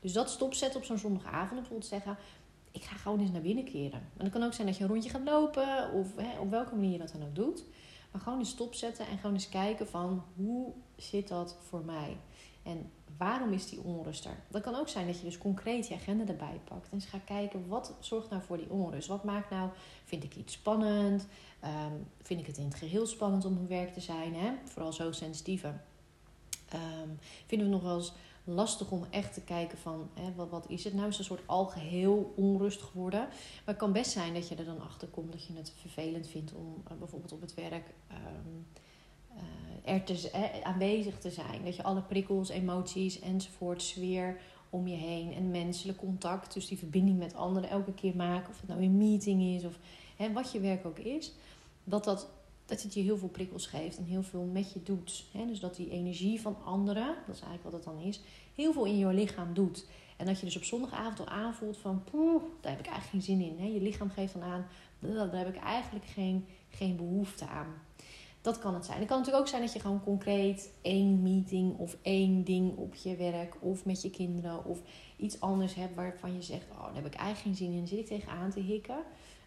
Dus 0.00 0.12
dat 0.12 0.30
stopzetten 0.30 0.80
op 0.80 0.86
zo'n 0.86 0.98
zondagavond, 0.98 1.60
bijvoorbeeld 1.60 1.86
zeggen, 1.86 2.16
ik 2.76 2.84
ga 2.84 2.96
gewoon 2.96 3.20
eens 3.20 3.30
naar 3.30 3.40
binnen 3.40 3.64
keren. 3.64 4.00
En 4.16 4.24
dat 4.24 4.30
kan 4.30 4.42
ook 4.42 4.52
zijn 4.52 4.66
dat 4.66 4.76
je 4.76 4.82
een 4.82 4.90
rondje 4.90 5.10
gaat 5.10 5.24
lopen 5.24 5.92
of 5.92 6.16
hè, 6.16 6.38
op 6.40 6.50
welke 6.50 6.74
manier 6.74 6.92
je 6.92 6.98
dat 6.98 7.12
dan 7.12 7.22
ook 7.22 7.34
doet. 7.34 7.64
Maar 8.10 8.20
gewoon 8.20 8.38
eens 8.38 8.50
stopzetten 8.50 9.06
en 9.06 9.16
gewoon 9.16 9.32
eens 9.32 9.48
kijken 9.48 9.88
van 9.88 10.24
hoe 10.36 10.72
zit 10.96 11.28
dat 11.28 11.56
voor 11.68 11.84
mij? 11.84 12.16
En 12.62 12.90
waarom 13.16 13.52
is 13.52 13.68
die 13.68 13.82
onrust 13.82 14.24
er? 14.24 14.36
Dat 14.50 14.62
kan 14.62 14.74
ook 14.74 14.88
zijn 14.88 15.06
dat 15.06 15.18
je 15.18 15.24
dus 15.24 15.38
concreet 15.38 15.88
je 15.88 15.94
agenda 15.94 16.26
erbij 16.26 16.60
pakt. 16.64 16.84
En 16.84 16.92
eens 16.92 17.04
gaat 17.04 17.24
kijken, 17.24 17.68
wat 17.68 17.94
zorgt 18.00 18.30
nou 18.30 18.42
voor 18.42 18.56
die 18.56 18.70
onrust? 18.70 19.08
Wat 19.08 19.24
maakt 19.24 19.50
nou, 19.50 19.70
vind 20.04 20.24
ik 20.24 20.36
iets 20.36 20.52
spannend? 20.52 21.26
Ehm, 21.60 21.92
vind 22.22 22.40
ik 22.40 22.46
het 22.46 22.58
in 22.58 22.64
het 22.64 22.74
geheel 22.74 23.06
spannend 23.06 23.44
om 23.44 23.54
mijn 23.54 23.68
werk 23.68 23.92
te 23.92 24.00
zijn? 24.00 24.34
Hè? 24.34 24.52
Vooral 24.64 24.92
zo 24.92 25.12
sensitieve. 25.12 25.72
Um, 26.74 27.18
vinden 27.46 27.66
we 27.66 27.72
nog 27.72 27.82
wel 27.82 27.96
eens 27.96 28.12
lastig 28.46 28.90
om 28.90 29.04
echt 29.10 29.34
te 29.34 29.40
kijken 29.40 29.78
van 29.78 30.08
hè, 30.14 30.34
wat, 30.34 30.50
wat 30.50 30.64
is 30.68 30.84
het 30.84 30.94
nou? 30.94 31.08
Is 31.08 31.18
een 31.18 31.24
soort 31.24 31.46
algeheel 31.46 32.32
onrust 32.36 32.82
geworden? 32.82 33.20
Maar 33.20 33.62
het 33.64 33.76
kan 33.76 33.92
best 33.92 34.10
zijn 34.10 34.34
dat 34.34 34.48
je 34.48 34.54
er 34.54 34.64
dan 34.64 34.80
achter 34.80 35.08
komt 35.08 35.32
dat 35.32 35.44
je 35.44 35.52
het 35.54 35.72
vervelend 35.76 36.26
vindt 36.26 36.54
om 36.54 36.82
uh, 36.92 36.98
bijvoorbeeld 36.98 37.32
op 37.32 37.40
het 37.40 37.54
werk 37.54 37.94
um, 38.10 38.66
uh, 39.34 39.92
er 39.92 40.04
te, 40.04 40.30
aanwezig 40.62 41.18
te 41.18 41.30
zijn. 41.30 41.64
Dat 41.64 41.76
je 41.76 41.82
alle 41.82 42.02
prikkels, 42.02 42.48
emoties 42.48 43.20
enzovoort, 43.20 43.82
sfeer 43.82 44.40
om 44.70 44.88
je 44.88 44.96
heen 44.96 45.32
en 45.32 45.50
menselijk 45.50 45.98
contact, 45.98 46.54
dus 46.54 46.66
die 46.66 46.78
verbinding 46.78 47.18
met 47.18 47.34
anderen 47.34 47.70
elke 47.70 47.94
keer 47.94 48.16
maken, 48.16 48.50
of 48.50 48.60
het 48.60 48.68
nou 48.68 48.82
een 48.82 48.96
meeting 48.96 49.42
is 49.42 49.64
of 49.64 49.78
hè, 50.16 50.32
wat 50.32 50.52
je 50.52 50.60
werk 50.60 50.86
ook 50.86 50.98
is, 50.98 51.32
dat 51.84 52.04
dat 52.04 52.28
dat 52.66 52.82
het 52.82 52.94
je 52.94 53.00
heel 53.00 53.18
veel 53.18 53.28
prikkels 53.28 53.66
geeft 53.66 53.98
en 53.98 54.04
heel 54.04 54.22
veel 54.22 54.44
met 54.52 54.72
je 54.72 54.82
doet. 54.82 55.24
Dus 55.46 55.60
dat 55.60 55.76
die 55.76 55.90
energie 55.90 56.40
van 56.40 56.56
anderen, 56.64 57.06
dat 57.26 57.34
is 57.34 57.42
eigenlijk 57.42 57.62
wat 57.62 57.72
het 57.72 57.84
dan 57.84 57.98
is, 57.98 58.20
heel 58.54 58.72
veel 58.72 58.84
in 58.84 58.98
je 58.98 59.06
lichaam 59.06 59.54
doet. 59.54 59.86
En 60.16 60.26
dat 60.26 60.38
je 60.38 60.46
dus 60.46 60.56
op 60.56 60.64
zondagavond 60.64 61.20
al 61.20 61.26
aanvoelt 61.26 61.76
van, 61.76 62.04
poeh, 62.04 62.42
daar 62.60 62.72
heb 62.72 62.80
ik 62.80 62.86
eigenlijk 62.86 63.26
geen 63.26 63.38
zin 63.38 63.58
in. 63.58 63.72
Je 63.72 63.80
lichaam 63.80 64.10
geeft 64.10 64.32
dan 64.32 64.42
aan, 64.42 64.66
daar 64.98 65.36
heb 65.36 65.54
ik 65.54 65.62
eigenlijk 65.62 66.04
geen, 66.04 66.46
geen 66.68 66.96
behoefte 66.96 67.46
aan. 67.46 67.74
Dat 68.40 68.58
kan 68.58 68.74
het 68.74 68.84
zijn. 68.84 68.98
Het 68.98 69.08
kan 69.08 69.18
natuurlijk 69.18 69.44
ook 69.44 69.50
zijn 69.50 69.62
dat 69.62 69.72
je 69.72 69.80
gewoon 69.80 70.02
concreet 70.02 70.72
één 70.82 71.22
meeting 71.22 71.78
of 71.78 71.96
één 72.02 72.44
ding 72.44 72.76
op 72.76 72.94
je 72.94 73.16
werk 73.16 73.56
of 73.60 73.84
met 73.84 74.02
je 74.02 74.10
kinderen 74.10 74.64
of 74.64 74.80
iets 75.16 75.40
anders 75.40 75.74
hebt 75.74 75.94
waarvan 75.94 76.34
je 76.34 76.42
zegt, 76.42 76.64
oh, 76.70 76.84
daar 76.84 76.94
heb 76.94 77.06
ik 77.06 77.14
eigenlijk 77.14 77.58
geen 77.58 77.68
zin 77.68 77.78
in, 77.78 77.86
zit 77.86 77.98
ik 77.98 78.06
tegenaan 78.06 78.50
te 78.50 78.60
hikken. 78.60 79.02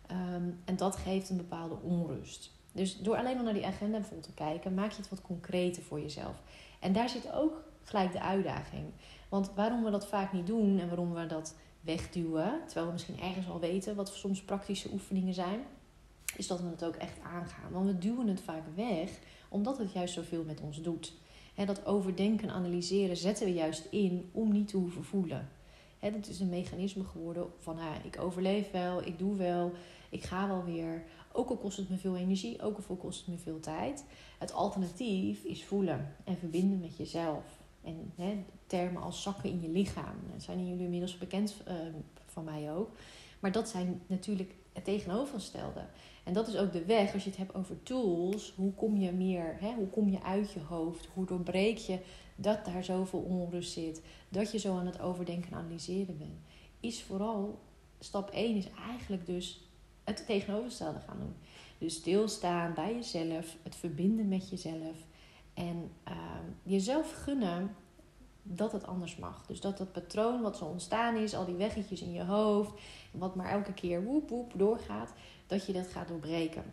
Ehm, 0.07 0.49
en 0.65 0.75
dat 0.75 0.95
geeft 0.95 1.29
een 1.29 1.37
bepaalde 1.37 1.77
onrust. 1.81 2.51
Dus 2.71 2.97
door 2.97 3.17
alleen 3.17 3.37
al 3.37 3.43
naar 3.43 3.53
die 3.53 3.65
agenda 3.65 3.97
bijvoorbeeld 3.97 4.35
te 4.35 4.43
kijken, 4.43 4.73
maak 4.73 4.91
je 4.91 4.97
het 4.97 5.09
wat 5.09 5.21
concreter 5.21 5.83
voor 5.83 5.99
jezelf. 5.99 6.41
En 6.79 6.93
daar 6.93 7.09
zit 7.09 7.31
ook 7.33 7.63
gelijk 7.83 8.11
de 8.11 8.21
uitdaging. 8.21 8.85
Want 9.29 9.51
waarom 9.55 9.83
we 9.83 9.91
dat 9.91 10.07
vaak 10.07 10.33
niet 10.33 10.47
doen 10.47 10.79
en 10.79 10.87
waarom 10.87 11.13
we 11.13 11.25
dat 11.25 11.55
wegduwen, 11.81 12.59
terwijl 12.65 12.85
we 12.85 12.91
misschien 12.91 13.19
ergens 13.19 13.49
al 13.49 13.59
weten 13.59 13.95
wat 13.95 14.09
soms 14.09 14.41
praktische 14.41 14.89
oefeningen 14.91 15.33
zijn, 15.33 15.59
is 16.37 16.47
dat 16.47 16.61
we 16.61 16.67
het 16.67 16.83
ook 16.83 16.95
echt 16.95 17.19
aangaan. 17.23 17.71
Want 17.71 17.85
we 17.85 17.97
duwen 17.97 18.27
het 18.27 18.41
vaak 18.41 18.63
weg, 18.75 19.09
omdat 19.49 19.77
het 19.77 19.91
juist 19.91 20.13
zoveel 20.13 20.43
met 20.43 20.61
ons 20.61 20.81
doet. 20.81 21.13
He, 21.53 21.65
dat 21.65 21.85
overdenken, 21.85 22.49
analyseren 22.49 23.17
zetten 23.17 23.45
we 23.45 23.53
juist 23.53 23.87
in 23.89 24.29
om 24.31 24.51
niet 24.51 24.67
te 24.67 24.77
hoeven 24.77 25.03
voelen. 25.03 25.49
He, 25.99 26.11
dat 26.11 26.27
is 26.27 26.39
een 26.39 26.49
mechanisme 26.49 27.03
geworden 27.03 27.47
van 27.57 27.77
ah, 27.77 28.05
ik 28.05 28.21
overleef 28.21 28.71
wel, 28.71 29.05
ik 29.05 29.19
doe 29.19 29.35
wel, 29.35 29.71
ik 30.09 30.23
ga 30.23 30.47
wel 30.47 30.63
weer. 30.63 31.03
Ook 31.31 31.49
al 31.49 31.57
kost 31.57 31.77
het 31.77 31.89
me 31.89 31.97
veel 31.97 32.15
energie, 32.15 32.61
ook 32.61 32.77
al 32.87 32.95
kost 32.95 33.19
het 33.19 33.27
me 33.27 33.37
veel 33.37 33.59
tijd. 33.59 34.03
Het 34.39 34.53
alternatief 34.53 35.43
is 35.43 35.65
voelen 35.65 36.15
en 36.23 36.37
verbinden 36.37 36.79
met 36.79 36.97
jezelf. 36.97 37.43
En 37.83 38.11
hè, 38.15 38.43
termen 38.67 39.01
als 39.01 39.21
zakken 39.21 39.49
in 39.49 39.61
je 39.61 39.69
lichaam. 39.69 40.15
Dat 40.33 40.43
zijn 40.43 40.67
jullie 40.67 40.83
inmiddels 40.83 41.17
bekend 41.17 41.55
uh, 41.67 41.73
van 42.25 42.43
mij 42.43 42.73
ook. 42.73 42.89
Maar 43.39 43.51
dat 43.51 43.69
zijn 43.69 44.01
natuurlijk 44.07 44.55
het 44.73 44.83
tegenovergestelde. 44.83 45.85
En 46.23 46.33
dat 46.33 46.47
is 46.47 46.55
ook 46.55 46.71
de 46.71 46.85
weg, 46.85 47.13
als 47.13 47.23
je 47.23 47.29
het 47.29 47.39
hebt 47.39 47.55
over 47.55 47.83
tools. 47.83 48.53
Hoe 48.55 48.73
kom 48.73 48.97
je 48.97 49.11
meer, 49.11 49.57
hè, 49.59 49.73
hoe 49.73 49.87
kom 49.87 50.09
je 50.09 50.23
uit 50.23 50.51
je 50.51 50.59
hoofd? 50.59 51.07
Hoe 51.13 51.25
doorbreek 51.25 51.77
je 51.77 51.99
dat 52.35 52.65
daar 52.65 52.83
zoveel 52.83 53.19
onrust 53.19 53.71
zit? 53.71 54.01
Dat 54.29 54.51
je 54.51 54.57
zo 54.57 54.77
aan 54.77 54.85
het 54.85 55.01
overdenken 55.01 55.51
en 55.51 55.57
analyseren 55.57 56.17
bent. 56.17 56.39
Is 56.79 57.03
vooral, 57.03 57.59
stap 57.99 58.29
1 58.29 58.55
is 58.55 58.67
eigenlijk 58.87 59.25
dus 59.25 59.68
het 60.17 60.25
tegenovergestelde 60.25 60.99
gaan 60.99 61.19
doen. 61.19 61.35
Dus 61.77 61.93
stilstaan 61.93 62.73
bij 62.73 62.93
jezelf, 62.93 63.55
het 63.63 63.75
verbinden 63.75 64.27
met 64.27 64.49
jezelf. 64.49 64.97
En 65.53 65.91
uh, 66.07 66.13
jezelf 66.63 67.23
gunnen 67.23 67.75
dat 68.43 68.71
het 68.71 68.87
anders 68.87 69.15
mag. 69.15 69.45
Dus 69.45 69.61
dat 69.61 69.77
dat 69.77 69.91
patroon 69.91 70.41
wat 70.41 70.57
zo 70.57 70.65
ontstaan 70.65 71.15
is, 71.15 71.35
al 71.35 71.45
die 71.45 71.55
weggetjes 71.55 72.01
in 72.01 72.13
je 72.13 72.23
hoofd, 72.23 72.71
wat 73.11 73.35
maar 73.35 73.49
elke 73.49 73.73
keer 73.73 74.03
woep 74.03 74.29
woep 74.29 74.51
doorgaat, 74.55 75.13
dat 75.47 75.65
je 75.65 75.73
dat 75.73 75.87
gaat 75.87 76.07
doorbreken. 76.07 76.63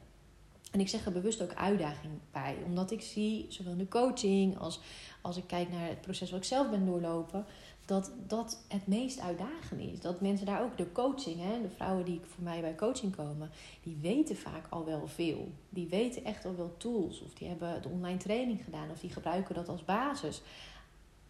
En 0.71 0.81
ik 0.81 0.89
zeg 0.89 1.07
er 1.07 1.13
bewust 1.13 1.43
ook 1.43 1.55
uitdaging 1.55 2.13
bij, 2.33 2.57
omdat 2.65 2.91
ik 2.91 3.01
zie, 3.01 3.47
zowel 3.49 3.73
in 3.73 3.79
de 3.79 3.89
coaching 3.89 4.59
als 4.59 4.81
als 5.27 5.37
ik 5.37 5.47
kijk 5.47 5.71
naar 5.71 5.89
het 5.89 6.01
proces 6.01 6.31
wat 6.31 6.41
ik 6.41 6.47
zelf 6.47 6.71
ben 6.71 6.87
doorlopen, 6.87 7.47
dat 7.87 8.13
dat 8.27 8.65
het 8.69 8.87
meest 8.87 9.21
uitdagend 9.21 9.81
is. 9.81 10.01
Dat 10.01 10.21
mensen 10.21 10.47
daar 10.47 10.63
ook 10.63 10.77
de 10.77 10.93
coaching, 10.93 11.41
hè, 11.41 11.63
de 11.63 11.71
vrouwen 11.77 12.05
die 12.05 12.21
voor 12.25 12.45
mij 12.45 12.61
bij 12.61 12.75
coaching 12.75 13.17
komen, 13.17 13.51
die 13.83 13.97
weten 14.01 14.37
vaak 14.37 14.67
al 14.71 14.85
wel 14.85 15.07
veel. 15.07 15.53
Die 15.69 15.87
weten 15.87 16.25
echt 16.25 16.45
al 16.45 16.57
wel 16.57 16.75
tools, 16.77 17.23
of 17.23 17.35
die 17.35 17.49
hebben 17.49 17.83
de 17.83 17.89
online 17.89 18.19
training 18.19 18.65
gedaan, 18.65 18.91
of 18.91 19.01
die 19.01 19.11
gebruiken 19.11 19.55
dat 19.55 19.69
als 19.69 19.85
basis. 19.85 20.43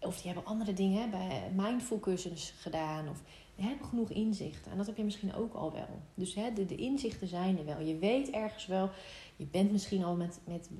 Of 0.00 0.16
die 0.16 0.32
hebben 0.32 0.50
andere 0.50 0.72
dingen 0.72 1.10
bij 1.10 1.52
mindful 1.54 2.00
cursus 2.00 2.54
gedaan. 2.58 3.08
Of 3.08 3.22
die 3.56 3.66
hebben 3.66 3.86
genoeg 3.86 4.10
inzichten. 4.10 4.70
En 4.70 4.76
dat 4.76 4.86
heb 4.86 4.96
je 4.96 5.04
misschien 5.04 5.34
ook 5.34 5.54
al 5.54 5.72
wel. 5.72 6.02
Dus 6.14 6.34
hè, 6.34 6.52
de, 6.52 6.66
de 6.66 6.76
inzichten 6.76 7.28
zijn 7.28 7.58
er 7.58 7.64
wel. 7.64 7.80
Je 7.80 7.98
weet 7.98 8.30
ergens 8.30 8.66
wel. 8.66 8.90
Je 9.37 9.45
bent 9.45 9.73
misschien 9.73 10.05
al 10.05 10.16
met, 10.16 10.40
met 10.45 10.71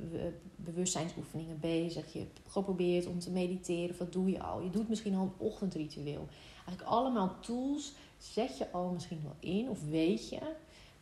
bewustzijnsoefeningen 0.57 1.61
bezig. 1.61 2.13
Je 2.13 2.19
hebt 2.19 2.41
geprobeerd 2.47 3.07
om 3.07 3.19
te 3.19 3.31
mediteren. 3.31 3.97
Wat 3.99 4.13
doe 4.13 4.31
je 4.31 4.43
al? 4.43 4.61
Je 4.61 4.71
doet 4.71 4.89
misschien 4.89 5.15
al 5.15 5.23
een 5.23 5.47
ochtendritueel. 5.47 6.29
Eigenlijk 6.55 6.89
allemaal 6.89 7.41
tools 7.41 7.93
zet 8.19 8.59
je 8.59 8.71
al 8.71 8.91
misschien 8.91 9.23
wel 9.23 9.37
in 9.41 9.69
of 9.71 9.89
weet 9.89 10.29
je. 10.29 10.41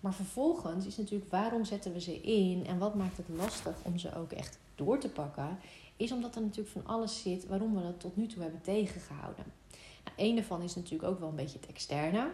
Maar 0.01 0.15
vervolgens 0.15 0.87
is 0.87 0.97
natuurlijk 0.97 1.31
waarom 1.31 1.65
zetten 1.65 1.93
we 1.93 2.01
ze 2.01 2.21
in 2.21 2.67
en 2.67 2.79
wat 2.79 2.95
maakt 2.95 3.17
het 3.17 3.29
lastig 3.29 3.77
om 3.83 3.99
ze 3.99 4.15
ook 4.15 4.33
echt 4.33 4.59
door 4.75 4.99
te 4.99 5.09
pakken 5.09 5.59
is 5.97 6.13
omdat 6.13 6.35
er 6.35 6.43
natuurlijk 6.43 6.69
van 6.69 6.87
alles 6.87 7.23
zit 7.23 7.47
waarom 7.47 7.75
we 7.75 7.83
dat 7.83 8.01
tot 8.01 8.17
nu 8.17 8.27
toe 8.27 8.43
hebben 8.43 8.61
tegengehouden. 8.61 9.45
Nou, 10.05 10.17
een 10.17 10.35
daarvan 10.35 10.63
is 10.63 10.75
natuurlijk 10.75 11.11
ook 11.11 11.19
wel 11.19 11.29
een 11.29 11.35
beetje 11.35 11.59
het 11.59 11.69
externe. 11.69 12.31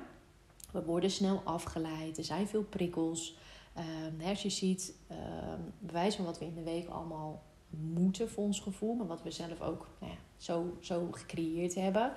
We 0.72 0.82
worden 0.82 1.10
snel 1.10 1.40
afgeleid, 1.44 2.18
er 2.18 2.24
zijn 2.24 2.48
veel 2.48 2.62
prikkels. 2.62 3.36
Um, 3.80 4.28
als 4.28 4.42
je 4.42 4.50
ziet, 4.50 4.94
um, 5.10 5.72
bewijs 5.78 6.14
van 6.14 6.24
wat 6.24 6.38
we 6.38 6.44
in 6.44 6.54
de 6.54 6.62
week 6.62 6.88
allemaal 6.88 7.42
moeten 7.70 8.30
voor 8.30 8.44
ons 8.44 8.60
gevoel, 8.60 8.94
maar 8.94 9.06
wat 9.06 9.22
we 9.22 9.30
zelf 9.30 9.60
ook 9.60 9.88
nou 10.00 10.12
ja, 10.12 10.18
zo, 10.36 10.76
zo 10.80 11.08
gecreëerd 11.10 11.74
hebben, 11.74 12.12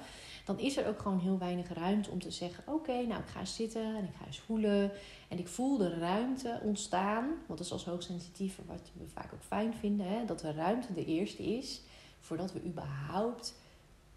dan 0.46 0.60
is 0.60 0.78
er 0.78 0.88
ook 0.88 1.00
gewoon 1.00 1.20
heel 1.20 1.38
weinig 1.38 1.74
ruimte 1.74 2.10
om 2.10 2.20
te 2.20 2.32
zeggen: 2.32 2.74
Oké, 2.74 3.06
nou 3.06 3.22
ik 3.22 3.28
ga 3.28 3.40
eens 3.40 3.56
zitten 3.56 3.96
en 3.96 4.04
ik 4.04 4.16
ga 4.20 4.26
eens 4.26 4.40
voelen. 4.40 4.92
En 5.28 5.40
ik 5.40 5.48
voel 5.48 5.78
de 5.78 5.98
ruimte 6.00 6.60
ontstaan, 6.64 7.28
want 7.28 7.48
dat 7.48 7.60
is 7.60 7.72
als 7.72 7.86
hoogsensitieve 7.86 8.62
wat 8.66 8.92
we 8.94 9.08
vaak 9.08 9.34
ook 9.34 9.44
fijn 9.44 9.74
vinden, 9.74 10.08
hè, 10.08 10.26
dat 10.26 10.40
de 10.40 10.52
ruimte 10.52 10.94
de 10.94 11.06
eerste 11.06 11.44
is 11.44 11.82
voordat 12.20 12.54
we 12.54 12.64
überhaupt 12.64 13.56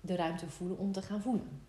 de 0.00 0.16
ruimte 0.16 0.48
voelen 0.48 0.78
om 0.78 0.92
te 0.92 1.02
gaan 1.02 1.20
voelen. 1.20 1.65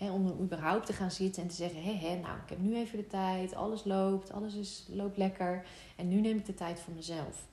Om 0.00 0.40
überhaupt 0.40 0.86
te 0.86 0.92
gaan 0.92 1.10
zitten 1.10 1.42
en 1.42 1.48
te 1.48 1.54
zeggen: 1.54 1.82
hé, 1.82 1.92
hé, 1.92 2.18
nou, 2.20 2.36
ik 2.42 2.48
heb 2.48 2.58
nu 2.58 2.76
even 2.76 2.98
de 2.98 3.06
tijd, 3.06 3.54
alles 3.54 3.84
loopt, 3.84 4.32
alles 4.32 4.54
is, 4.54 4.86
loopt 4.90 5.16
lekker. 5.16 5.66
En 5.96 6.08
nu 6.08 6.20
neem 6.20 6.36
ik 6.36 6.46
de 6.46 6.54
tijd 6.54 6.80
voor 6.80 6.94
mezelf. 6.94 7.46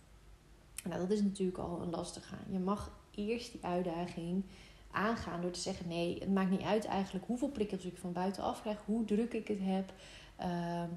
Nou, 0.84 1.00
dat 1.00 1.12
is 1.12 1.22
natuurlijk 1.22 1.58
al 1.58 1.82
een 1.82 1.90
lastige. 1.90 2.36
Je 2.50 2.60
mag 2.60 2.92
eerst 3.12 3.52
die 3.52 3.64
uitdaging 3.64 4.44
aangaan 4.92 5.42
door 5.42 5.52
te 5.52 5.60
zeggen: 5.60 5.88
nee, 5.88 6.20
het 6.20 6.34
maakt 6.34 6.50
niet 6.50 6.62
uit 6.62 6.86
eigenlijk 6.86 7.26
hoeveel 7.26 7.50
prikkels 7.50 7.86
ik 7.86 7.98
van 7.98 8.14
buitenaf 8.14 8.62
krijg, 8.62 8.82
hoe 8.86 9.06
druk 9.06 9.34
ik 9.34 9.48
het 9.48 9.60
heb. 9.62 9.94
Ehm, 10.36 10.90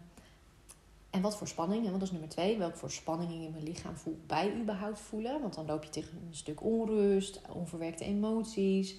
en 1.11 1.21
wat 1.21 1.37
voor 1.37 1.49
spanning, 1.49 1.81
want 1.81 1.93
dat 1.93 2.03
is 2.03 2.11
nummer 2.11 2.29
twee, 2.29 2.59
welke 2.59 2.77
voor 2.77 2.91
spanning 2.91 3.33
in 3.33 3.51
mijn 3.51 3.65
lichaam 3.65 3.97
voel 3.97 4.19
bij 4.27 4.57
überhaupt 4.61 5.01
voelen. 5.01 5.41
Want 5.41 5.55
dan 5.55 5.67
loop 5.67 5.85
je 5.85 5.91
tegen 5.91 6.19
een 6.27 6.35
stuk 6.35 6.63
onrust, 6.63 7.41
onverwerkte 7.53 8.05
emoties 8.05 8.97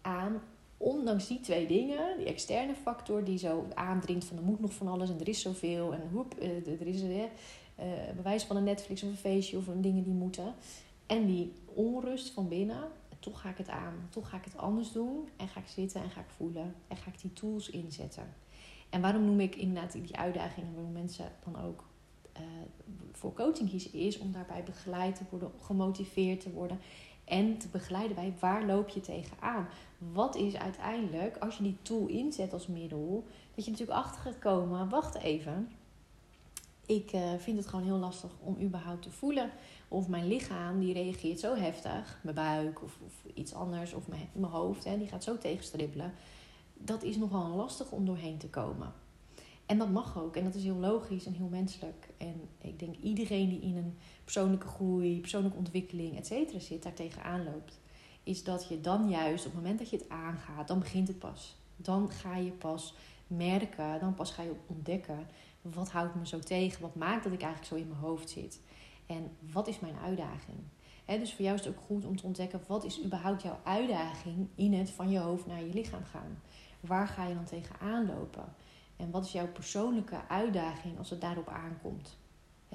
aan. 0.00 0.42
Ondanks 0.76 1.26
die 1.26 1.40
twee 1.40 1.66
dingen, 1.66 2.16
die 2.16 2.26
externe 2.26 2.74
factor 2.74 3.24
die 3.24 3.38
zo 3.38 3.66
aandringt 3.74 4.24
van 4.24 4.36
er 4.36 4.42
moet 4.42 4.60
nog 4.60 4.72
van 4.72 4.88
alles 4.88 5.10
en 5.10 5.20
er 5.20 5.28
is 5.28 5.40
zoveel 5.40 5.94
en 5.94 6.08
hoep, 6.12 6.34
eh, 6.34 6.80
er 6.80 6.86
is 6.86 7.02
een 7.02 7.10
uh, 7.10 7.86
bewijs 8.16 8.44
van 8.44 8.56
een 8.56 8.64
Netflix 8.64 9.02
of 9.02 9.08
een 9.08 9.16
feestje 9.16 9.56
of 9.56 9.66
een 9.66 9.80
dingen 9.80 10.02
die 10.02 10.12
moeten. 10.12 10.54
En 11.06 11.26
die 11.26 11.52
onrust 11.64 12.30
van 12.30 12.48
binnen, 12.48 12.88
toch 13.18 13.40
ga 13.40 13.48
ik 13.48 13.58
het 13.58 13.68
aan, 13.68 14.08
toch 14.10 14.28
ga 14.28 14.36
ik 14.36 14.44
het 14.44 14.56
anders 14.56 14.92
doen 14.92 15.28
en 15.36 15.48
ga 15.48 15.60
ik 15.60 15.66
zitten 15.66 16.02
en 16.02 16.10
ga 16.10 16.20
ik 16.20 16.30
voelen 16.36 16.74
en 16.88 16.96
ga 16.96 17.10
ik 17.10 17.20
die 17.20 17.32
tools 17.32 17.70
inzetten. 17.70 18.34
En 18.90 19.00
waarom 19.00 19.24
noem 19.24 19.40
ik 19.40 19.56
inderdaad 19.56 19.92
die 19.92 20.16
uitdagingen 20.16 20.74
waarom 20.74 20.92
mensen 20.92 21.32
dan 21.44 21.62
ook 21.62 21.84
voor 23.12 23.32
coaching 23.32 23.70
kiezen, 23.70 23.92
is 23.92 24.18
om 24.18 24.32
daarbij 24.32 24.62
begeleid 24.62 25.16
te 25.16 25.22
worden, 25.30 25.50
gemotiveerd 25.60 26.40
te 26.40 26.50
worden 26.50 26.78
en 27.24 27.58
te 27.58 27.68
begeleiden 27.68 28.14
bij 28.14 28.34
waar 28.40 28.64
loop 28.64 28.88
je 28.88 29.00
tegenaan. 29.00 29.68
Wat 29.98 30.36
is 30.36 30.56
uiteindelijk, 30.56 31.36
als 31.36 31.56
je 31.56 31.62
die 31.62 31.76
tool 31.82 32.06
inzet 32.06 32.52
als 32.52 32.66
middel, 32.66 33.24
dat 33.54 33.64
je 33.64 33.70
natuurlijk 33.70 33.98
achter 33.98 34.20
gaat 34.20 34.38
komen, 34.38 34.88
wacht 34.88 35.14
even, 35.14 35.68
ik 36.86 37.12
uh, 37.12 37.34
vind 37.38 37.56
het 37.56 37.66
gewoon 37.66 37.84
heel 37.84 37.98
lastig 37.98 38.30
om 38.40 38.56
überhaupt 38.60 39.02
te 39.02 39.10
voelen 39.10 39.50
of 39.88 40.08
mijn 40.08 40.26
lichaam 40.26 40.80
die 40.80 40.92
reageert 40.92 41.40
zo 41.40 41.54
heftig, 41.54 42.18
mijn 42.22 42.34
buik 42.34 42.82
of, 42.82 42.98
of 43.04 43.32
iets 43.34 43.54
anders, 43.54 43.92
of 43.92 44.08
mijn, 44.08 44.28
mijn 44.32 44.52
hoofd, 44.52 44.84
hè, 44.84 44.98
die 44.98 45.08
gaat 45.08 45.24
zo 45.24 45.38
tegenstribbelen 45.38 46.14
dat 46.84 47.02
is 47.02 47.16
nogal 47.16 47.56
lastig 47.56 47.90
om 47.90 48.06
doorheen 48.06 48.38
te 48.38 48.48
komen. 48.48 48.92
En 49.66 49.78
dat 49.78 49.90
mag 49.90 50.18
ook. 50.18 50.36
En 50.36 50.44
dat 50.44 50.54
is 50.54 50.64
heel 50.64 50.76
logisch 50.76 51.26
en 51.26 51.32
heel 51.32 51.48
menselijk. 51.48 52.08
En 52.16 52.48
ik 52.58 52.78
denk 52.78 52.96
iedereen 52.96 53.48
die 53.48 53.60
in 53.60 53.76
een 53.76 53.98
persoonlijke 54.24 54.66
groei, 54.66 55.20
persoonlijke 55.20 55.58
ontwikkeling, 55.58 56.16
et 56.16 56.26
cetera 56.26 56.58
zit, 56.58 56.82
daar 56.82 56.94
tegenaan 56.94 57.44
loopt. 57.44 57.80
Is 58.22 58.44
dat 58.44 58.68
je 58.68 58.80
dan 58.80 59.08
juist 59.08 59.46
op 59.46 59.52
het 59.52 59.60
moment 59.60 59.78
dat 59.78 59.90
je 59.90 59.96
het 59.96 60.08
aangaat, 60.08 60.68
dan 60.68 60.78
begint 60.78 61.08
het 61.08 61.18
pas. 61.18 61.56
Dan 61.76 62.10
ga 62.10 62.36
je 62.36 62.50
pas 62.50 62.94
merken, 63.26 64.00
dan 64.00 64.14
pas 64.14 64.30
ga 64.30 64.42
je 64.42 64.54
ontdekken. 64.66 65.26
Wat 65.62 65.90
houdt 65.90 66.14
me 66.14 66.26
zo 66.26 66.38
tegen? 66.38 66.82
Wat 66.82 66.94
maakt 66.94 67.24
dat 67.24 67.32
ik 67.32 67.42
eigenlijk 67.42 67.72
zo 67.72 67.80
in 67.80 67.88
mijn 67.88 68.00
hoofd 68.00 68.30
zit? 68.30 68.60
En 69.06 69.30
wat 69.52 69.68
is 69.68 69.80
mijn 69.80 69.96
uitdaging? 70.04 70.58
dus 71.06 71.34
voor 71.34 71.44
jou 71.44 71.58
is 71.58 71.64
het 71.64 71.74
ook 71.76 71.82
goed 71.86 72.04
om 72.04 72.16
te 72.16 72.26
ontdekken 72.26 72.60
wat 72.66 72.84
is 72.84 73.04
überhaupt 73.04 73.42
jouw 73.42 73.58
uitdaging 73.64 74.48
in 74.54 74.72
het 74.72 74.90
van 74.90 75.10
je 75.10 75.18
hoofd 75.18 75.46
naar 75.46 75.64
je 75.64 75.72
lichaam 75.72 76.04
gaan 76.04 76.40
waar 76.86 77.08
ga 77.08 77.26
je 77.26 77.34
dan 77.34 77.44
tegenaan 77.44 78.06
lopen? 78.06 78.44
En 79.04 79.10
wat 79.10 79.24
is 79.24 79.32
jouw 79.32 79.48
persoonlijke 79.48 80.28
uitdaging 80.28 80.98
als 80.98 81.10
het 81.10 81.20
daarop 81.20 81.48
aankomt? 81.48 82.16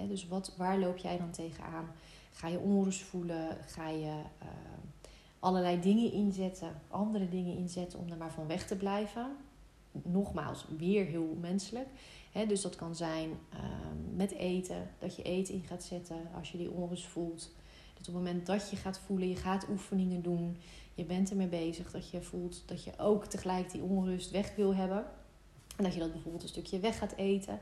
dus 0.08 0.28
wat, 0.28 0.54
waar 0.58 0.80
loop 0.80 0.98
jij 0.98 1.18
dan 1.18 1.32
tegenaan? 1.32 1.92
Ga 2.32 2.48
je 2.48 2.60
onrust 2.60 3.02
voelen? 3.02 3.58
Ga 3.66 3.90
je 3.90 4.22
uh, 4.42 4.48
allerlei 5.40 5.80
dingen 5.80 6.12
inzetten, 6.12 6.82
andere 6.88 7.30
dingen 7.30 7.58
inzetten 7.58 8.00
om 8.00 8.10
er 8.10 8.18
maar 8.18 8.32
van 8.32 8.48
weg 8.48 8.68
te 8.68 8.76
blijven? 8.76 9.36
Nogmaals, 9.92 10.66
weer 10.78 11.06
heel 11.06 11.38
menselijk. 11.40 11.88
dus 12.48 12.62
dat 12.62 12.76
kan 12.76 12.96
zijn 12.96 13.30
uh, 13.30 13.60
met 14.16 14.32
eten, 14.32 14.90
dat 15.00 15.16
je 15.16 15.24
eten 15.24 15.54
in 15.54 15.64
gaat 15.64 15.84
zetten 15.84 16.18
als 16.36 16.52
je 16.52 16.58
die 16.58 16.72
onrust 16.72 17.06
voelt. 17.06 17.52
Dat 17.98 18.08
op 18.08 18.14
het 18.14 18.24
moment 18.24 18.46
dat 18.46 18.70
je 18.70 18.76
gaat 18.76 19.00
voelen, 19.00 19.30
je 19.30 19.36
gaat 19.36 19.70
oefeningen 19.70 20.22
doen, 20.22 20.58
je 20.94 21.04
bent 21.04 21.30
ermee 21.30 21.48
bezig, 21.48 21.92
dat 21.92 22.10
je 22.10 22.22
voelt 22.22 22.64
dat 22.66 22.84
je 22.84 22.92
ook 22.98 23.26
tegelijk 23.26 23.72
die 23.72 23.82
onrust 23.82 24.32
weg 24.32 24.56
wil 24.56 24.76
hebben. 24.76 25.06
En 25.80 25.86
dat 25.86 25.94
je 25.94 26.00
dat 26.00 26.12
bijvoorbeeld 26.12 26.44
een 26.44 26.50
stukje 26.50 26.80
weg 26.80 26.98
gaat 26.98 27.16
eten. 27.16 27.60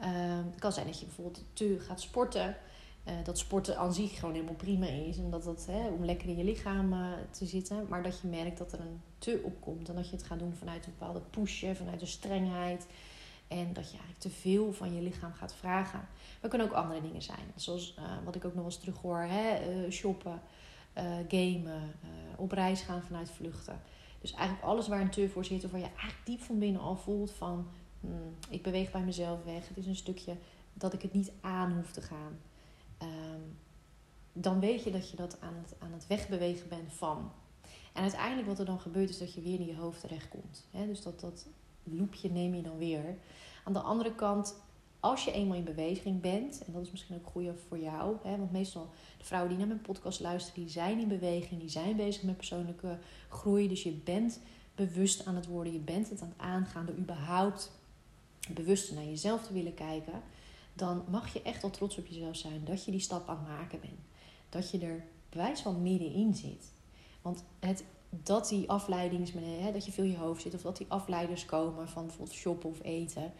Uh, 0.00 0.06
het 0.50 0.58
kan 0.58 0.72
zijn 0.72 0.86
dat 0.86 0.98
je 0.98 1.06
bijvoorbeeld 1.06 1.44
te 1.52 1.78
gaat 1.80 2.00
sporten. 2.00 2.56
Uh, 3.08 3.14
dat 3.24 3.38
sporten 3.38 3.78
aan 3.78 3.94
zich 3.94 4.18
gewoon 4.18 4.34
helemaal 4.34 4.54
prima 4.54 4.86
is. 4.86 5.16
En 5.16 5.30
dat 5.30 5.44
dat, 5.44 5.66
hè, 5.70 5.88
om 5.88 6.04
lekker 6.04 6.28
in 6.28 6.36
je 6.36 6.44
lichaam 6.44 6.92
uh, 6.92 7.12
te 7.30 7.46
zitten. 7.46 7.86
Maar 7.88 8.02
dat 8.02 8.20
je 8.20 8.28
merkt 8.28 8.58
dat 8.58 8.72
er 8.72 8.80
een 8.80 9.00
te 9.18 9.40
opkomt. 9.44 9.88
En 9.88 9.94
dat 9.94 10.10
je 10.10 10.16
het 10.16 10.24
gaat 10.24 10.38
doen 10.38 10.54
vanuit 10.54 10.86
een 10.86 10.92
bepaalde 10.98 11.20
push, 11.30 11.64
vanuit 11.74 12.00
een 12.00 12.06
strengheid. 12.06 12.86
En 13.48 13.72
dat 13.72 13.84
je 13.84 13.96
eigenlijk 13.96 14.20
te 14.20 14.30
veel 14.30 14.72
van 14.72 14.94
je 14.94 15.02
lichaam 15.02 15.32
gaat 15.32 15.54
vragen. 15.54 15.98
Maar 15.98 16.38
het 16.40 16.50
kunnen 16.50 16.66
ook 16.66 16.74
andere 16.74 17.00
dingen 17.00 17.22
zijn. 17.22 17.52
Zoals 17.54 17.96
uh, 17.98 18.04
wat 18.24 18.34
ik 18.34 18.44
ook 18.44 18.54
nog 18.54 18.64
eens 18.64 18.78
terug 18.78 18.96
hoor. 18.98 19.18
Hè, 19.18 19.60
shoppen, 19.90 20.40
gamen, 21.28 21.94
op 22.36 22.52
reis 22.52 22.80
gaan 22.80 23.02
vanuit 23.02 23.30
vluchten. 23.30 23.80
Dus 24.24 24.32
eigenlijk 24.32 24.66
alles 24.66 24.88
waar 24.88 25.00
een 25.00 25.10
te 25.10 25.28
voor 25.28 25.44
zit, 25.44 25.64
of 25.64 25.70
waar 25.70 25.80
je 25.80 25.86
eigenlijk 25.86 26.18
diep 26.24 26.40
van 26.40 26.58
binnen 26.58 26.80
al 26.80 26.96
voelt 26.96 27.30
van 27.30 27.68
hmm, 28.00 28.34
ik 28.48 28.62
beweeg 28.62 28.90
bij 28.90 29.02
mezelf 29.02 29.44
weg. 29.44 29.68
Het 29.68 29.76
is 29.76 29.86
een 29.86 29.96
stukje 29.96 30.36
dat 30.72 30.92
ik 30.92 31.02
het 31.02 31.12
niet 31.12 31.32
aan 31.40 31.72
hoef 31.72 31.92
te 31.92 32.00
gaan. 32.00 32.38
Ehm, 32.98 33.40
dan 34.32 34.60
weet 34.60 34.84
je 34.84 34.90
dat 34.90 35.10
je 35.10 35.16
dat 35.16 35.40
aan 35.40 35.54
het, 35.54 35.74
aan 35.78 35.92
het 35.92 36.06
wegbewegen 36.06 36.68
bent 36.68 36.92
van. 36.92 37.32
En 37.92 38.02
uiteindelijk 38.02 38.48
wat 38.48 38.58
er 38.58 38.64
dan 38.64 38.80
gebeurt 38.80 39.10
is 39.10 39.18
dat 39.18 39.34
je 39.34 39.40
weer 39.40 39.60
in 39.60 39.66
je 39.66 39.76
hoofd 39.76 40.00
terechtkomt. 40.00 40.66
He, 40.70 40.86
dus 40.86 41.02
dat, 41.02 41.20
dat 41.20 41.46
loopje 41.82 42.30
neem 42.30 42.54
je 42.54 42.62
dan 42.62 42.78
weer. 42.78 43.16
Aan 43.64 43.72
de 43.72 43.80
andere 43.80 44.14
kant 44.14 44.60
als 45.04 45.24
je 45.24 45.32
eenmaal 45.32 45.56
in 45.56 45.64
beweging 45.64 46.20
bent, 46.20 46.64
en 46.66 46.72
dat 46.72 46.82
is 46.82 46.90
misschien 46.90 47.16
ook 47.16 47.26
goed 47.26 47.44
voor 47.68 47.78
jou, 47.78 48.16
hè, 48.22 48.36
want 48.38 48.52
meestal 48.52 48.88
de 49.18 49.24
vrouwen 49.24 49.50
die 49.50 49.58
naar 49.58 49.68
mijn 49.68 49.80
podcast 49.80 50.20
luisteren, 50.20 50.60
die 50.60 50.70
zijn 50.70 51.00
in 51.00 51.08
beweging, 51.08 51.60
die 51.60 51.68
zijn 51.68 51.96
bezig 51.96 52.22
met 52.22 52.36
persoonlijke 52.36 52.98
groei. 53.28 53.68
Dus 53.68 53.82
je 53.82 53.90
bent 53.90 54.40
bewust 54.74 55.26
aan 55.26 55.34
het 55.34 55.46
worden, 55.46 55.72
je 55.72 55.78
bent 55.78 56.10
het 56.10 56.22
aan 56.22 56.28
het 56.28 56.38
aangaan 56.38 56.86
door 56.86 56.96
überhaupt 56.96 57.70
bewust 58.50 58.92
naar 58.92 59.04
jezelf 59.04 59.46
te 59.46 59.52
willen 59.52 59.74
kijken. 59.74 60.22
Dan 60.72 61.04
mag 61.10 61.32
je 61.32 61.42
echt 61.42 61.62
wel 61.62 61.70
trots 61.70 61.98
op 61.98 62.06
jezelf 62.06 62.36
zijn 62.36 62.64
dat 62.64 62.84
je 62.84 62.90
die 62.90 63.00
stap 63.00 63.28
aan 63.28 63.38
het 63.38 63.48
maken 63.48 63.80
bent. 63.80 64.00
Dat 64.48 64.70
je 64.70 64.78
er 64.78 65.04
bewijs 65.28 65.60
van 65.60 65.82
middenin 65.82 66.34
zit. 66.34 66.72
Want 67.22 67.44
het 67.58 67.84
dat 68.22 68.48
die 68.48 68.70
afleidingsmanier, 68.70 69.72
dat 69.72 69.84
je 69.84 69.92
veel 69.92 70.04
in 70.04 70.10
je 70.10 70.16
hoofd 70.16 70.42
zit, 70.42 70.54
of 70.54 70.62
dat 70.62 70.76
die 70.76 70.86
afleiders 70.88 71.44
komen 71.44 71.88
van 71.88 72.06
bijvoorbeeld 72.06 72.36
shoppen 72.36 72.70
of 72.70 72.82
eten. 72.82 73.32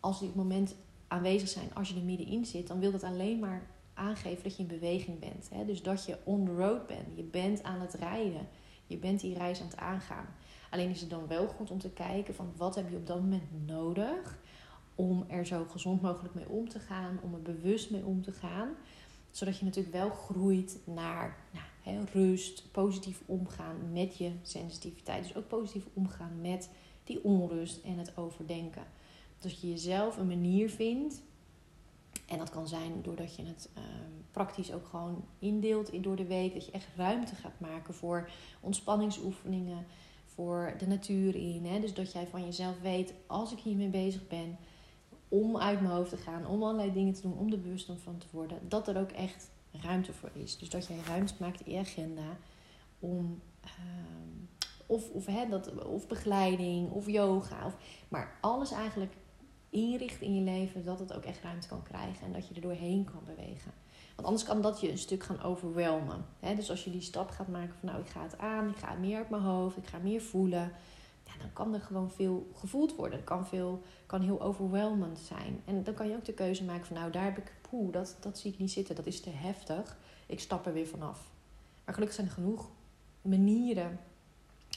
Als 0.00 0.18
die 0.18 0.28
op 0.28 0.34
het 0.34 0.42
moment 0.42 0.74
aanwezig 1.08 1.48
zijn, 1.48 1.74
als 1.74 1.88
je 1.88 1.94
er 1.94 2.02
middenin 2.02 2.46
zit, 2.46 2.66
dan 2.66 2.80
wil 2.80 2.90
dat 2.90 3.02
alleen 3.02 3.38
maar 3.38 3.66
aangeven 3.94 4.42
dat 4.42 4.56
je 4.56 4.62
in 4.62 4.68
beweging 4.68 5.18
bent. 5.18 5.48
Hè? 5.50 5.64
Dus 5.64 5.82
dat 5.82 6.04
je 6.04 6.18
on 6.24 6.44
the 6.44 6.54
road 6.54 6.86
bent. 6.86 7.16
Je 7.16 7.22
bent 7.22 7.62
aan 7.62 7.80
het 7.80 7.94
rijden. 7.94 8.48
Je 8.86 8.96
bent 8.96 9.20
die 9.20 9.34
reis 9.34 9.60
aan 9.60 9.66
het 9.66 9.76
aangaan. 9.76 10.26
Alleen 10.70 10.90
is 10.90 11.00
het 11.00 11.10
dan 11.10 11.26
wel 11.26 11.46
goed 11.46 11.70
om 11.70 11.78
te 11.78 11.90
kijken 11.90 12.34
van 12.34 12.52
wat 12.56 12.74
heb 12.74 12.90
je 12.90 12.96
op 12.96 13.06
dat 13.06 13.20
moment 13.20 13.66
nodig 13.66 14.38
om 14.94 15.24
er 15.28 15.46
zo 15.46 15.66
gezond 15.70 16.02
mogelijk 16.02 16.34
mee 16.34 16.48
om 16.48 16.68
te 16.68 16.78
gaan, 16.78 17.18
om 17.22 17.34
er 17.34 17.42
bewust 17.42 17.90
mee 17.90 18.04
om 18.04 18.22
te 18.22 18.32
gaan. 18.32 18.68
Zodat 19.30 19.58
je 19.58 19.64
natuurlijk 19.64 19.94
wel 19.94 20.10
groeit 20.10 20.78
naar 20.84 21.36
nou, 21.52 21.64
hè, 21.82 22.04
rust, 22.12 22.72
positief 22.72 23.22
omgaan 23.26 23.92
met 23.92 24.16
je 24.16 24.32
sensitiviteit. 24.42 25.22
Dus 25.22 25.36
ook 25.36 25.48
positief 25.48 25.84
omgaan 25.94 26.40
met 26.40 26.70
die 27.04 27.24
onrust 27.24 27.84
en 27.84 27.98
het 27.98 28.16
overdenken. 28.16 28.82
Dat 29.38 29.60
je 29.60 29.68
jezelf 29.68 30.16
een 30.16 30.26
manier 30.26 30.70
vindt. 30.70 31.22
En 32.26 32.38
dat 32.38 32.50
kan 32.50 32.68
zijn 32.68 33.02
doordat 33.02 33.36
je 33.36 33.44
het 33.44 33.70
ehm, 33.74 34.12
praktisch 34.30 34.72
ook 34.72 34.86
gewoon 34.86 35.24
indeelt 35.38 36.02
door 36.02 36.16
de 36.16 36.26
week. 36.26 36.54
Dat 36.54 36.66
je 36.66 36.72
echt 36.72 36.88
ruimte 36.96 37.34
gaat 37.34 37.60
maken 37.60 37.94
voor 37.94 38.30
ontspanningsoefeningen, 38.60 39.86
voor 40.26 40.74
de 40.78 40.86
natuur 40.86 41.34
in. 41.34 41.66
Hè? 41.66 41.80
Dus 41.80 41.94
dat 41.94 42.12
jij 42.12 42.26
van 42.26 42.44
jezelf 42.44 42.80
weet, 42.80 43.14
als 43.26 43.52
ik 43.52 43.58
hiermee 43.58 43.88
bezig 43.88 44.28
ben, 44.28 44.58
om 45.28 45.56
uit 45.56 45.80
mijn 45.80 45.92
hoofd 45.92 46.10
te 46.10 46.16
gaan, 46.16 46.46
om 46.46 46.62
allerlei 46.62 46.92
dingen 46.92 47.14
te 47.14 47.22
doen, 47.22 47.38
om 47.38 47.52
er 47.52 47.60
bewust 47.60 47.90
van 48.02 48.18
te 48.18 48.26
worden, 48.30 48.58
dat 48.68 48.88
er 48.88 48.98
ook 48.98 49.10
echt 49.10 49.50
ruimte 49.72 50.12
voor 50.12 50.30
is. 50.32 50.58
Dus 50.58 50.70
dat 50.70 50.86
jij 50.86 50.98
ruimte 51.06 51.34
maakt 51.38 51.60
in 51.60 51.72
je 51.72 51.78
agenda 51.78 52.36
om. 52.98 53.40
Ehm, 53.60 54.18
of, 54.86 55.10
of, 55.10 55.26
hè, 55.26 55.48
dat, 55.48 55.84
of 55.84 56.06
begeleiding, 56.06 56.90
of 56.90 57.06
yoga. 57.06 57.66
Of, 57.66 57.76
maar 58.08 58.38
alles 58.40 58.72
eigenlijk 58.72 59.12
inrichten 59.70 60.26
in 60.26 60.34
je 60.34 60.42
leven 60.42 60.84
dat 60.84 60.98
het 60.98 61.14
ook 61.14 61.24
echt 61.24 61.42
ruimte 61.42 61.68
kan 61.68 61.82
krijgen 61.82 62.26
en 62.26 62.32
dat 62.32 62.48
je 62.48 62.54
er 62.54 62.60
doorheen 62.60 63.04
kan 63.04 63.22
bewegen. 63.24 63.72
Want 64.14 64.28
anders 64.28 64.48
kan 64.48 64.62
dat 64.62 64.80
je 64.80 64.90
een 64.90 64.98
stuk 64.98 65.22
gaan 65.22 65.42
overwelmen. 65.42 66.24
Dus 66.56 66.70
als 66.70 66.84
je 66.84 66.90
die 66.90 67.00
stap 67.00 67.30
gaat 67.30 67.48
maken 67.48 67.74
van 67.78 67.88
nou 67.88 68.00
ik 68.00 68.08
ga 68.08 68.22
het 68.22 68.38
aan, 68.38 68.68
ik 68.68 68.76
ga 68.76 68.94
meer 68.94 69.16
uit 69.16 69.30
mijn 69.30 69.42
hoofd, 69.42 69.76
ik 69.76 69.86
ga 69.86 69.98
meer 69.98 70.20
voelen. 70.20 70.72
Ja, 71.24 71.32
dan 71.38 71.52
kan 71.52 71.74
er 71.74 71.80
gewoon 71.80 72.10
veel 72.10 72.50
gevoeld 72.54 72.94
worden. 72.96 73.18
Het 73.18 73.26
kan, 73.26 73.46
veel, 73.46 73.82
kan 74.06 74.20
heel 74.20 74.40
overweldigend 74.40 75.18
zijn. 75.18 75.62
En 75.64 75.82
dan 75.82 75.94
kan 75.94 76.08
je 76.08 76.14
ook 76.14 76.24
de 76.24 76.32
keuze 76.32 76.64
maken 76.64 76.86
van 76.86 76.96
nou 76.96 77.10
daar 77.10 77.24
heb 77.24 77.38
ik, 77.38 77.52
poeh, 77.70 77.92
dat, 77.92 78.16
dat 78.20 78.38
zie 78.38 78.52
ik 78.52 78.58
niet 78.58 78.70
zitten. 78.70 78.94
Dat 78.94 79.06
is 79.06 79.20
te 79.20 79.30
heftig. 79.30 79.96
Ik 80.26 80.40
stap 80.40 80.66
er 80.66 80.72
weer 80.72 80.86
vanaf. 80.86 81.30
Maar 81.84 81.94
gelukkig 81.94 82.16
zijn 82.16 82.28
er 82.28 82.34
genoeg 82.34 82.68
manieren 83.22 84.00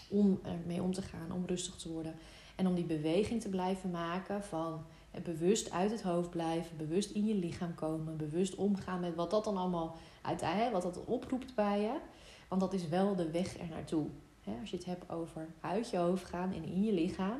om 0.10 0.40
ermee 0.44 0.82
om 0.82 0.94
te 0.94 1.02
gaan, 1.02 1.32
om 1.32 1.46
rustig 1.46 1.76
te 1.76 1.92
worden. 1.92 2.16
En 2.56 2.68
om 2.68 2.76
die 2.76 2.84
beweging 2.84 3.42
te 3.42 3.50
blijven 3.50 3.92
maken 3.92 4.44
van 4.44 4.84
bewust 5.24 5.72
uit 5.72 5.92
het 5.92 6.02
hoofd 6.02 6.30
blijven, 6.30 6.78
bewust 6.78 7.12
in 7.12 7.26
je 7.26 7.36
lichaam 7.36 7.76
komen, 7.76 8.18
bewust 8.18 8.56
omgaan 8.56 9.00
met 9.00 9.16
wat 9.16 9.32
dat 9.32 9.44
dan 9.44 9.58
allemaal 9.58 9.96
uiteindelijk, 10.22 10.74
wat 10.74 10.94
dat 10.94 11.06
oproept 11.06 11.56
bij 11.56 11.82
je. 11.82 11.96
Want 12.48 12.62
dat 12.62 12.74
is 12.74 12.88
wel 12.88 13.16
de 13.16 13.32
weg 13.32 13.60
er 13.60 13.68
naartoe. 13.68 14.08
Als 14.60 14.70
je 14.70 14.76
het 14.76 14.86
hebt 14.86 15.10
over 15.10 15.48
uit 15.62 15.90
je 15.90 15.98
hoofd 15.98 16.26
gaan 16.26 16.54
en 16.54 16.64
in 16.64 16.84
je 16.84 16.94
lichaam, 16.94 17.40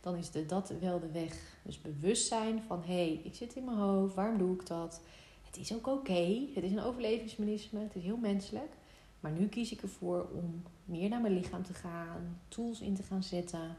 dan 0.00 0.16
is 0.16 0.30
dat 0.46 0.72
wel 0.80 1.00
de 1.00 1.10
weg. 1.10 1.56
Dus 1.62 1.80
bewust 1.80 2.26
zijn 2.26 2.62
van 2.66 2.82
hé, 2.82 2.94
hey, 2.94 3.20
ik 3.24 3.34
zit 3.34 3.54
in 3.54 3.64
mijn 3.64 3.76
hoofd, 3.76 4.14
waarom 4.14 4.38
doe 4.38 4.54
ik 4.54 4.66
dat? 4.66 5.00
Het 5.46 5.56
is 5.56 5.74
ook 5.74 5.86
oké, 5.86 6.46
het 6.54 6.64
is 6.64 6.72
een 6.72 6.82
overlevingsmechanisme, 6.82 7.80
het 7.80 7.94
is 7.94 8.02
heel 8.02 8.16
menselijk. 8.16 8.72
Maar 9.20 9.32
nu 9.32 9.48
kies 9.48 9.72
ik 9.72 9.82
ervoor 9.82 10.28
om 10.32 10.62
meer 10.84 11.08
naar 11.08 11.20
mijn 11.20 11.34
lichaam 11.34 11.62
te 11.62 11.74
gaan, 11.74 12.40
tools 12.48 12.80
in 12.80 12.94
te 12.94 13.02
gaan 13.02 13.22
zetten 13.22 13.76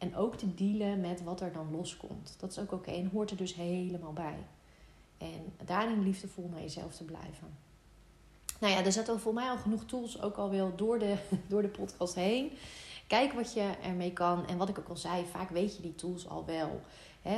en 0.00 0.16
ook 0.16 0.36
te 0.36 0.54
dealen 0.54 1.00
met 1.00 1.22
wat 1.22 1.40
er 1.40 1.52
dan 1.52 1.70
loskomt. 1.70 2.34
Dat 2.38 2.50
is 2.50 2.58
ook 2.58 2.72
oké 2.72 2.90
en 2.90 3.10
hoort 3.12 3.30
er 3.30 3.36
dus 3.36 3.54
helemaal 3.54 4.12
bij. 4.12 4.38
En 5.18 5.52
daarin 5.64 6.02
liefdevol 6.02 6.48
naar 6.52 6.60
jezelf 6.60 6.96
te 6.96 7.04
blijven. 7.04 7.58
Nou 8.60 8.72
ja, 8.72 8.84
er 8.84 8.92
zetten 8.92 9.20
voor 9.20 9.34
mij 9.34 9.48
al 9.48 9.56
genoeg 9.56 9.84
tools 9.84 10.22
ook 10.22 10.36
al 10.36 10.50
wel 10.50 10.76
door 10.76 10.98
de, 10.98 11.16
door 11.48 11.62
de 11.62 11.68
podcast 11.68 12.14
heen. 12.14 12.52
Kijk 13.06 13.32
wat 13.32 13.52
je 13.52 13.72
ermee 13.82 14.12
kan. 14.12 14.46
En 14.46 14.56
wat 14.56 14.68
ik 14.68 14.78
ook 14.78 14.88
al 14.88 14.96
zei, 14.96 15.24
vaak 15.26 15.50
weet 15.50 15.76
je 15.76 15.82
die 15.82 15.94
tools 15.94 16.28
al 16.28 16.44
wel. 16.44 16.80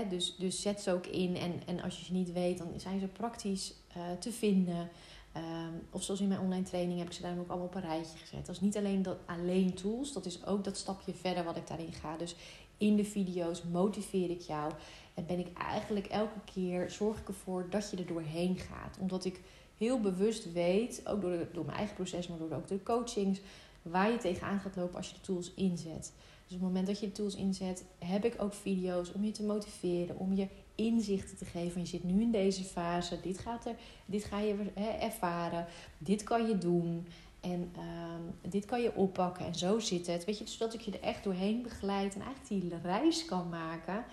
Dus, 0.09 0.37
dus 0.37 0.63
zet 0.63 0.81
ze 0.81 0.93
ook 0.93 1.07
in. 1.07 1.37
En, 1.37 1.63
en 1.67 1.83
als 1.83 1.99
je 1.99 2.05
ze 2.05 2.13
niet 2.13 2.33
weet, 2.33 2.59
dan 2.59 2.69
zijn 2.77 3.01
ze 3.01 3.07
praktisch 3.07 3.75
uh, 3.97 4.03
te 4.19 4.33
vinden. 4.33 4.91
Um, 5.37 5.83
of 5.91 6.03
zoals 6.03 6.21
in 6.21 6.29
mijn 6.29 6.41
online 6.41 6.65
training 6.65 6.99
heb 6.99 7.09
ik 7.09 7.13
ze 7.13 7.23
daar 7.23 7.39
ook 7.39 7.49
allemaal 7.49 7.67
op 7.67 7.75
een 7.75 7.81
rijtje 7.81 8.19
gezet. 8.19 8.47
Dat 8.47 8.55
is 8.55 8.61
niet 8.61 8.77
alleen, 8.77 9.03
dat, 9.03 9.17
alleen 9.27 9.75
tools, 9.75 10.13
dat 10.13 10.27
is 10.27 10.47
ook 10.47 10.65
dat 10.65 10.77
stapje 10.77 11.15
verder 11.15 11.45
wat 11.45 11.57
ik 11.57 11.67
daarin 11.67 11.93
ga. 11.93 12.17
Dus 12.17 12.37
in 12.77 12.97
de 12.97 13.05
video's 13.05 13.63
motiveer 13.63 14.31
ik 14.31 14.41
jou. 14.41 14.73
En 15.15 15.27
ben 15.27 15.39
ik 15.39 15.59
eigenlijk 15.59 16.07
elke 16.07 16.41
keer, 16.55 16.91
zorg 16.91 17.19
ik 17.19 17.29
ervoor 17.29 17.67
dat 17.71 17.91
je 17.91 17.97
er 17.97 18.07
doorheen 18.07 18.57
gaat. 18.57 18.99
Omdat 19.01 19.25
ik 19.25 19.41
heel 19.79 20.01
bewust 20.01 20.53
weet, 20.53 21.03
ook 21.07 21.21
door, 21.21 21.49
door 21.53 21.65
mijn 21.65 21.77
eigen 21.77 21.95
proces, 21.95 22.29
maar 22.29 22.39
door 22.39 22.53
ook 22.53 22.69
de 22.69 22.83
coachings, 22.83 23.41
waar 23.83 24.11
je 24.11 24.19
tegenaan 24.19 24.61
gaat 24.61 24.77
lopen 24.77 24.97
als 24.97 25.09
je 25.09 25.15
de 25.15 25.21
tools 25.21 25.55
inzet. 25.55 26.13
Dus 26.47 26.55
op 26.55 26.61
het 26.61 26.61
moment 26.61 26.87
dat 26.87 27.01
je 27.01 27.07
de 27.07 27.13
tools 27.13 27.35
inzet, 27.35 27.85
heb 27.99 28.25
ik 28.25 28.43
ook 28.43 28.53
video's 28.53 29.13
om 29.13 29.25
je 29.25 29.31
te 29.31 29.43
motiveren, 29.43 30.19
om 30.19 30.35
je 30.35 30.47
inzichten 30.75 31.37
te 31.37 31.45
geven. 31.45 31.81
Je 31.81 31.87
zit 31.87 32.05
nu 32.05 32.23
in 32.23 32.31
deze 32.31 32.65
fase, 32.65 33.21
dit, 33.21 33.39
gaat 33.39 33.67
er, 33.67 33.75
dit 34.07 34.25
ga 34.25 34.39
je 34.39 34.71
ervaren, 35.01 35.67
dit 35.99 36.23
kan 36.23 36.47
je 36.47 36.59
doen. 36.59 37.07
En 37.41 37.71
ehm, 37.77 38.51
dit 38.51 38.65
kan 38.65 38.83
je 38.83 38.95
oppakken 38.95 39.47
en 39.47 39.55
zo 39.55 39.79
zit 39.79 40.07
het. 40.07 40.25
Weet 40.25 40.39
je, 40.39 40.47
zodat 40.47 40.75
ik 40.75 40.81
je 40.81 40.91
er 40.91 41.01
echt 41.01 41.25
doorheen 41.25 41.63
begeleid 41.63 42.15
en 42.15 42.21
eigenlijk 42.21 42.63
die 42.63 42.79
reis 42.83 43.25
kan 43.25 43.49
maken 43.49 44.05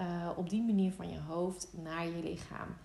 uh, 0.00 0.30
op 0.36 0.50
die 0.50 0.62
manier 0.62 0.92
van 0.92 1.08
je 1.08 1.18
hoofd 1.18 1.68
naar 1.82 2.06
je 2.06 2.22
lichaam. 2.22 2.76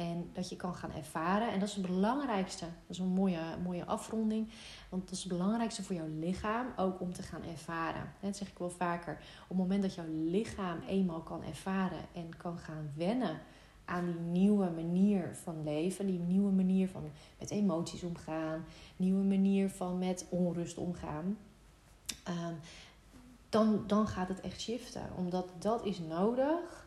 En 0.00 0.30
dat 0.32 0.48
je 0.48 0.56
kan 0.56 0.74
gaan 0.74 0.92
ervaren. 0.92 1.52
En 1.52 1.58
dat 1.58 1.68
is 1.68 1.74
het 1.74 1.86
belangrijkste. 1.86 2.64
Dat 2.64 2.96
is 2.96 2.98
een 2.98 3.06
mooie, 3.06 3.40
mooie 3.62 3.84
afronding. 3.84 4.48
Want 4.88 5.02
dat 5.02 5.12
is 5.12 5.22
het 5.22 5.32
belangrijkste 5.32 5.82
voor 5.82 5.94
jouw 5.94 6.08
lichaam 6.18 6.66
ook 6.76 7.00
om 7.00 7.12
te 7.12 7.22
gaan 7.22 7.42
ervaren. 7.42 8.12
Dat 8.20 8.36
zeg 8.36 8.48
ik 8.48 8.58
wel 8.58 8.70
vaker. 8.70 9.12
Op 9.42 9.48
het 9.48 9.56
moment 9.56 9.82
dat 9.82 9.94
jouw 9.94 10.04
lichaam 10.08 10.78
eenmaal 10.88 11.20
kan 11.20 11.42
ervaren 11.42 11.98
en 12.14 12.36
kan 12.36 12.58
gaan 12.58 12.92
wennen 12.96 13.40
aan 13.84 14.06
die 14.06 14.20
nieuwe 14.20 14.70
manier 14.70 15.36
van 15.42 15.64
leven, 15.64 16.06
die 16.06 16.18
nieuwe 16.18 16.52
manier 16.52 16.88
van 16.88 17.10
met 17.38 17.50
emoties 17.50 18.02
omgaan, 18.02 18.64
nieuwe 18.96 19.24
manier 19.24 19.70
van 19.70 19.98
met 19.98 20.26
onrust 20.28 20.76
omgaan, 20.76 21.38
um, 22.28 22.58
dan, 23.48 23.84
dan 23.86 24.06
gaat 24.06 24.28
het 24.28 24.40
echt 24.40 24.60
shiften. 24.60 25.10
Omdat 25.16 25.48
dat 25.58 25.84
is 25.84 25.98
nodig. 25.98 26.79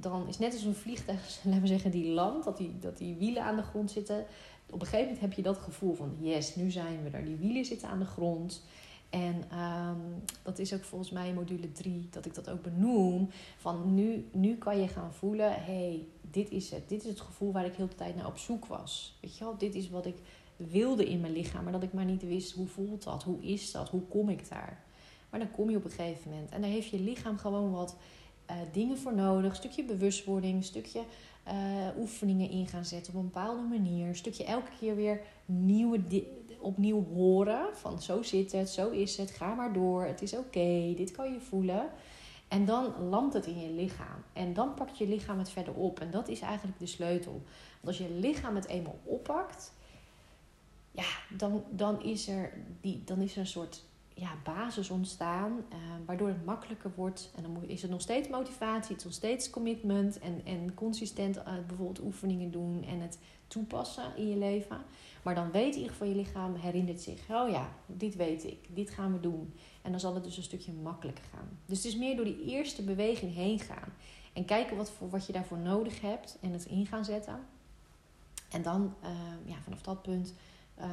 Dan 0.00 0.28
is 0.28 0.38
net 0.38 0.52
als 0.52 0.62
een 0.62 0.74
vliegtuig, 0.74 1.38
laten 1.44 1.60
we 1.60 1.66
zeggen, 1.66 1.90
die 1.90 2.08
land, 2.08 2.44
dat 2.44 2.56
die, 2.56 2.78
dat 2.80 2.98
die 2.98 3.14
wielen 3.14 3.42
aan 3.42 3.56
de 3.56 3.62
grond 3.62 3.90
zitten. 3.90 4.24
Op 4.70 4.80
een 4.80 4.86
gegeven 4.86 5.04
moment 5.04 5.20
heb 5.20 5.32
je 5.32 5.42
dat 5.42 5.58
gevoel 5.58 5.94
van, 5.94 6.16
yes, 6.20 6.56
nu 6.56 6.70
zijn 6.70 7.02
we 7.02 7.10
er. 7.10 7.24
Die 7.24 7.36
wielen 7.36 7.64
zitten 7.64 7.88
aan 7.88 7.98
de 7.98 8.04
grond. 8.04 8.62
En 9.10 9.58
um, 9.58 10.22
dat 10.42 10.58
is 10.58 10.74
ook 10.74 10.84
volgens 10.84 11.10
mij 11.10 11.32
module 11.32 11.72
3 11.72 12.08
dat 12.10 12.26
ik 12.26 12.34
dat 12.34 12.50
ook 12.50 12.62
benoem. 12.62 13.28
Van 13.56 13.94
nu, 13.94 14.28
nu 14.32 14.56
kan 14.56 14.80
je 14.80 14.88
gaan 14.88 15.14
voelen, 15.14 15.64
hey, 15.64 16.06
dit 16.20 16.50
is 16.50 16.70
het. 16.70 16.88
Dit 16.88 17.02
is 17.02 17.08
het 17.08 17.20
gevoel 17.20 17.52
waar 17.52 17.64
ik 17.64 17.74
heel 17.74 17.88
de 17.88 17.94
tijd 17.94 18.16
naar 18.16 18.26
op 18.26 18.38
zoek 18.38 18.66
was. 18.66 19.18
Weet 19.20 19.36
je 19.36 19.44
wel, 19.44 19.56
dit 19.58 19.74
is 19.74 19.90
wat 19.90 20.06
ik 20.06 20.16
wilde 20.56 21.08
in 21.08 21.20
mijn 21.20 21.32
lichaam, 21.32 21.62
maar 21.62 21.72
dat 21.72 21.82
ik 21.82 21.92
maar 21.92 22.04
niet 22.04 22.22
wist 22.22 22.52
hoe 22.52 22.66
voelt 22.66 23.02
dat, 23.02 23.22
hoe 23.22 23.40
is 23.40 23.70
dat, 23.70 23.88
hoe 23.88 24.02
kom 24.02 24.28
ik 24.28 24.48
daar. 24.48 24.84
Maar 25.30 25.40
dan 25.40 25.50
kom 25.50 25.70
je 25.70 25.76
op 25.76 25.84
een 25.84 25.90
gegeven 25.90 26.30
moment 26.30 26.50
en 26.50 26.60
daar 26.60 26.70
heeft 26.70 26.88
je 26.88 27.00
lichaam 27.00 27.38
gewoon 27.38 27.70
wat 27.70 27.96
uh, 28.50 28.56
dingen 28.72 28.98
voor 28.98 29.14
nodig. 29.14 29.50
Een 29.50 29.56
stukje 29.56 29.84
bewustwording, 29.84 30.56
een 30.56 30.62
stukje 30.62 31.02
uh, 31.48 31.54
oefeningen 31.98 32.50
in 32.50 32.66
gaan 32.66 32.84
zetten 32.84 33.14
op 33.14 33.18
een 33.18 33.26
bepaalde 33.26 33.62
manier. 33.62 34.08
Een 34.08 34.16
stukje 34.16 34.44
elke 34.44 34.70
keer 34.80 34.96
weer 34.96 35.20
nieuwe 35.44 36.00
opnieuw 36.60 37.04
horen 37.14 37.66
van 37.72 38.02
zo 38.02 38.22
zit 38.22 38.52
het, 38.52 38.68
zo 38.68 38.90
is 38.90 39.16
het, 39.16 39.30
ga 39.30 39.54
maar 39.54 39.72
door, 39.72 40.04
het 40.04 40.22
is 40.22 40.36
oké, 40.36 40.94
dit 40.96 41.10
kan 41.10 41.32
je 41.32 41.40
voelen. 41.40 41.88
En 42.48 42.64
dan 42.64 43.08
landt 43.08 43.34
het 43.34 43.46
in 43.46 43.60
je 43.60 43.70
lichaam. 43.70 44.22
En 44.32 44.54
dan 44.54 44.74
pakt 44.74 44.98
je 44.98 45.08
lichaam 45.08 45.38
het 45.38 45.50
verder 45.50 45.74
op. 45.74 46.00
En 46.00 46.10
dat 46.10 46.28
is 46.28 46.40
eigenlijk 46.40 46.78
de 46.78 46.86
sleutel. 46.86 47.42
Want 47.80 47.86
als 47.86 47.98
je 47.98 48.10
lichaam 48.10 48.54
het 48.54 48.66
eenmaal 48.66 48.98
oppakt, 49.04 49.72
ja, 50.90 51.36
dan, 51.36 51.64
dan, 51.70 52.02
is, 52.02 52.28
er 52.28 52.52
die, 52.80 53.02
dan 53.04 53.20
is 53.20 53.32
er 53.32 53.38
een 53.38 53.46
soort 53.46 53.84
ja, 54.18 54.34
basis 54.44 54.90
ontstaan, 54.90 55.52
uh, 55.52 55.76
waardoor 56.06 56.28
het 56.28 56.44
makkelijker 56.44 56.92
wordt. 56.94 57.30
En 57.36 57.42
dan 57.42 57.62
is 57.66 57.82
er 57.82 57.88
nog 57.88 58.00
steeds 58.00 58.28
motivatie, 58.28 58.90
het 58.90 58.98
is 58.98 59.04
nog 59.04 59.12
steeds 59.12 59.50
commitment 59.50 60.18
en, 60.18 60.40
en 60.44 60.74
consistent 60.74 61.36
uh, 61.36 61.44
bijvoorbeeld 61.66 62.00
oefeningen 62.00 62.50
doen 62.50 62.84
en 62.84 63.00
het 63.00 63.18
toepassen 63.46 64.16
in 64.16 64.28
je 64.28 64.36
leven. 64.36 64.78
Maar 65.22 65.34
dan 65.34 65.50
weet 65.50 65.74
in 65.74 65.80
ieder 65.80 65.92
geval 65.92 66.08
je 66.08 66.14
lichaam, 66.14 66.54
herinnert 66.54 67.00
zich, 67.00 67.20
oh 67.30 67.50
ja, 67.50 67.68
dit 67.86 68.16
weet 68.16 68.44
ik, 68.44 68.68
dit 68.68 68.90
gaan 68.90 69.12
we 69.12 69.20
doen. 69.20 69.54
En 69.82 69.90
dan 69.90 70.00
zal 70.00 70.14
het 70.14 70.24
dus 70.24 70.36
een 70.36 70.42
stukje 70.42 70.72
makkelijker 70.72 71.24
gaan. 71.32 71.48
Dus 71.66 71.76
het 71.76 71.86
is 71.86 71.96
meer 71.96 72.16
door 72.16 72.24
die 72.24 72.44
eerste 72.44 72.82
beweging 72.82 73.34
heen 73.34 73.60
gaan. 73.60 73.92
En 74.32 74.44
kijken 74.44 74.76
wat, 74.76 74.90
voor, 74.90 75.08
wat 75.08 75.26
je 75.26 75.32
daarvoor 75.32 75.58
nodig 75.58 76.00
hebt 76.00 76.38
en 76.40 76.52
het 76.52 76.64
in 76.64 76.86
gaan 76.86 77.04
zetten. 77.04 77.38
En 78.50 78.62
dan, 78.62 78.94
uh, 79.02 79.10
ja, 79.44 79.56
vanaf 79.62 79.82
dat 79.82 80.02
punt 80.02 80.34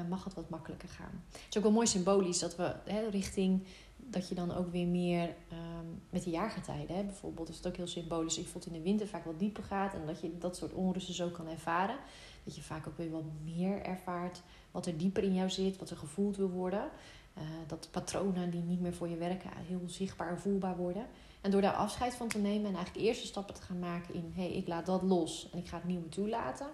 mag 0.09 0.23
het 0.23 0.33
wat 0.33 0.49
makkelijker 0.49 0.89
gaan. 0.89 1.23
Het 1.31 1.45
is 1.49 1.57
ook 1.57 1.63
wel 1.63 1.71
mooi 1.71 1.87
symbolisch 1.87 2.39
dat 2.39 2.55
we 2.55 2.75
hè, 2.85 3.09
richting 3.09 3.63
dat 3.97 4.29
je 4.29 4.35
dan 4.35 4.55
ook 4.55 4.71
weer 4.71 4.87
meer 4.87 5.35
ehm, 5.49 5.85
met 6.09 6.23
de 6.23 6.29
jaargetijden, 6.29 7.05
bijvoorbeeld, 7.05 7.49
is 7.49 7.57
het 7.57 7.67
ook 7.67 7.75
heel 7.75 7.87
symbolisch. 7.87 8.35
Je 8.35 8.45
voelt 8.45 8.65
in 8.65 8.73
de 8.73 8.81
winter 8.81 9.07
vaak 9.07 9.25
wat 9.25 9.39
dieper 9.39 9.63
gaat 9.63 9.93
en 9.93 10.05
dat 10.05 10.21
je 10.21 10.37
dat 10.37 10.57
soort 10.57 10.73
onrusten 10.73 11.13
zo 11.13 11.29
kan 11.29 11.47
ervaren. 11.47 11.97
Dat 12.43 12.55
je 12.55 12.61
vaak 12.61 12.87
ook 12.87 12.97
weer 12.97 13.11
wat 13.11 13.23
meer 13.43 13.81
ervaart 13.81 14.41
wat 14.71 14.85
er 14.85 14.97
dieper 14.97 15.23
in 15.23 15.33
jou 15.33 15.49
zit, 15.49 15.77
wat 15.77 15.89
er 15.89 15.97
gevoeld 15.97 16.37
wil 16.37 16.49
worden. 16.49 16.89
Uh, 17.37 17.43
dat 17.67 17.87
patronen 17.91 18.49
die 18.49 18.61
niet 18.61 18.81
meer 18.81 18.93
voor 18.93 19.07
je 19.07 19.17
werken 19.17 19.49
heel 19.67 19.81
zichtbaar 19.85 20.29
en 20.29 20.39
voelbaar 20.39 20.77
worden. 20.77 21.07
En 21.41 21.51
door 21.51 21.61
daar 21.61 21.73
afscheid 21.73 22.15
van 22.15 22.27
te 22.27 22.37
nemen 22.37 22.67
en 22.67 22.75
eigenlijk 22.75 23.05
eerste 23.05 23.25
stappen 23.25 23.55
te 23.55 23.61
gaan 23.61 23.79
maken 23.79 24.13
in... 24.13 24.31
hey, 24.35 24.51
ik 24.51 24.67
laat 24.67 24.85
dat 24.85 25.01
los 25.01 25.49
en 25.51 25.57
ik 25.59 25.67
ga 25.67 25.75
het 25.75 25.85
nieuwe 25.85 26.09
toelaten. 26.09 26.67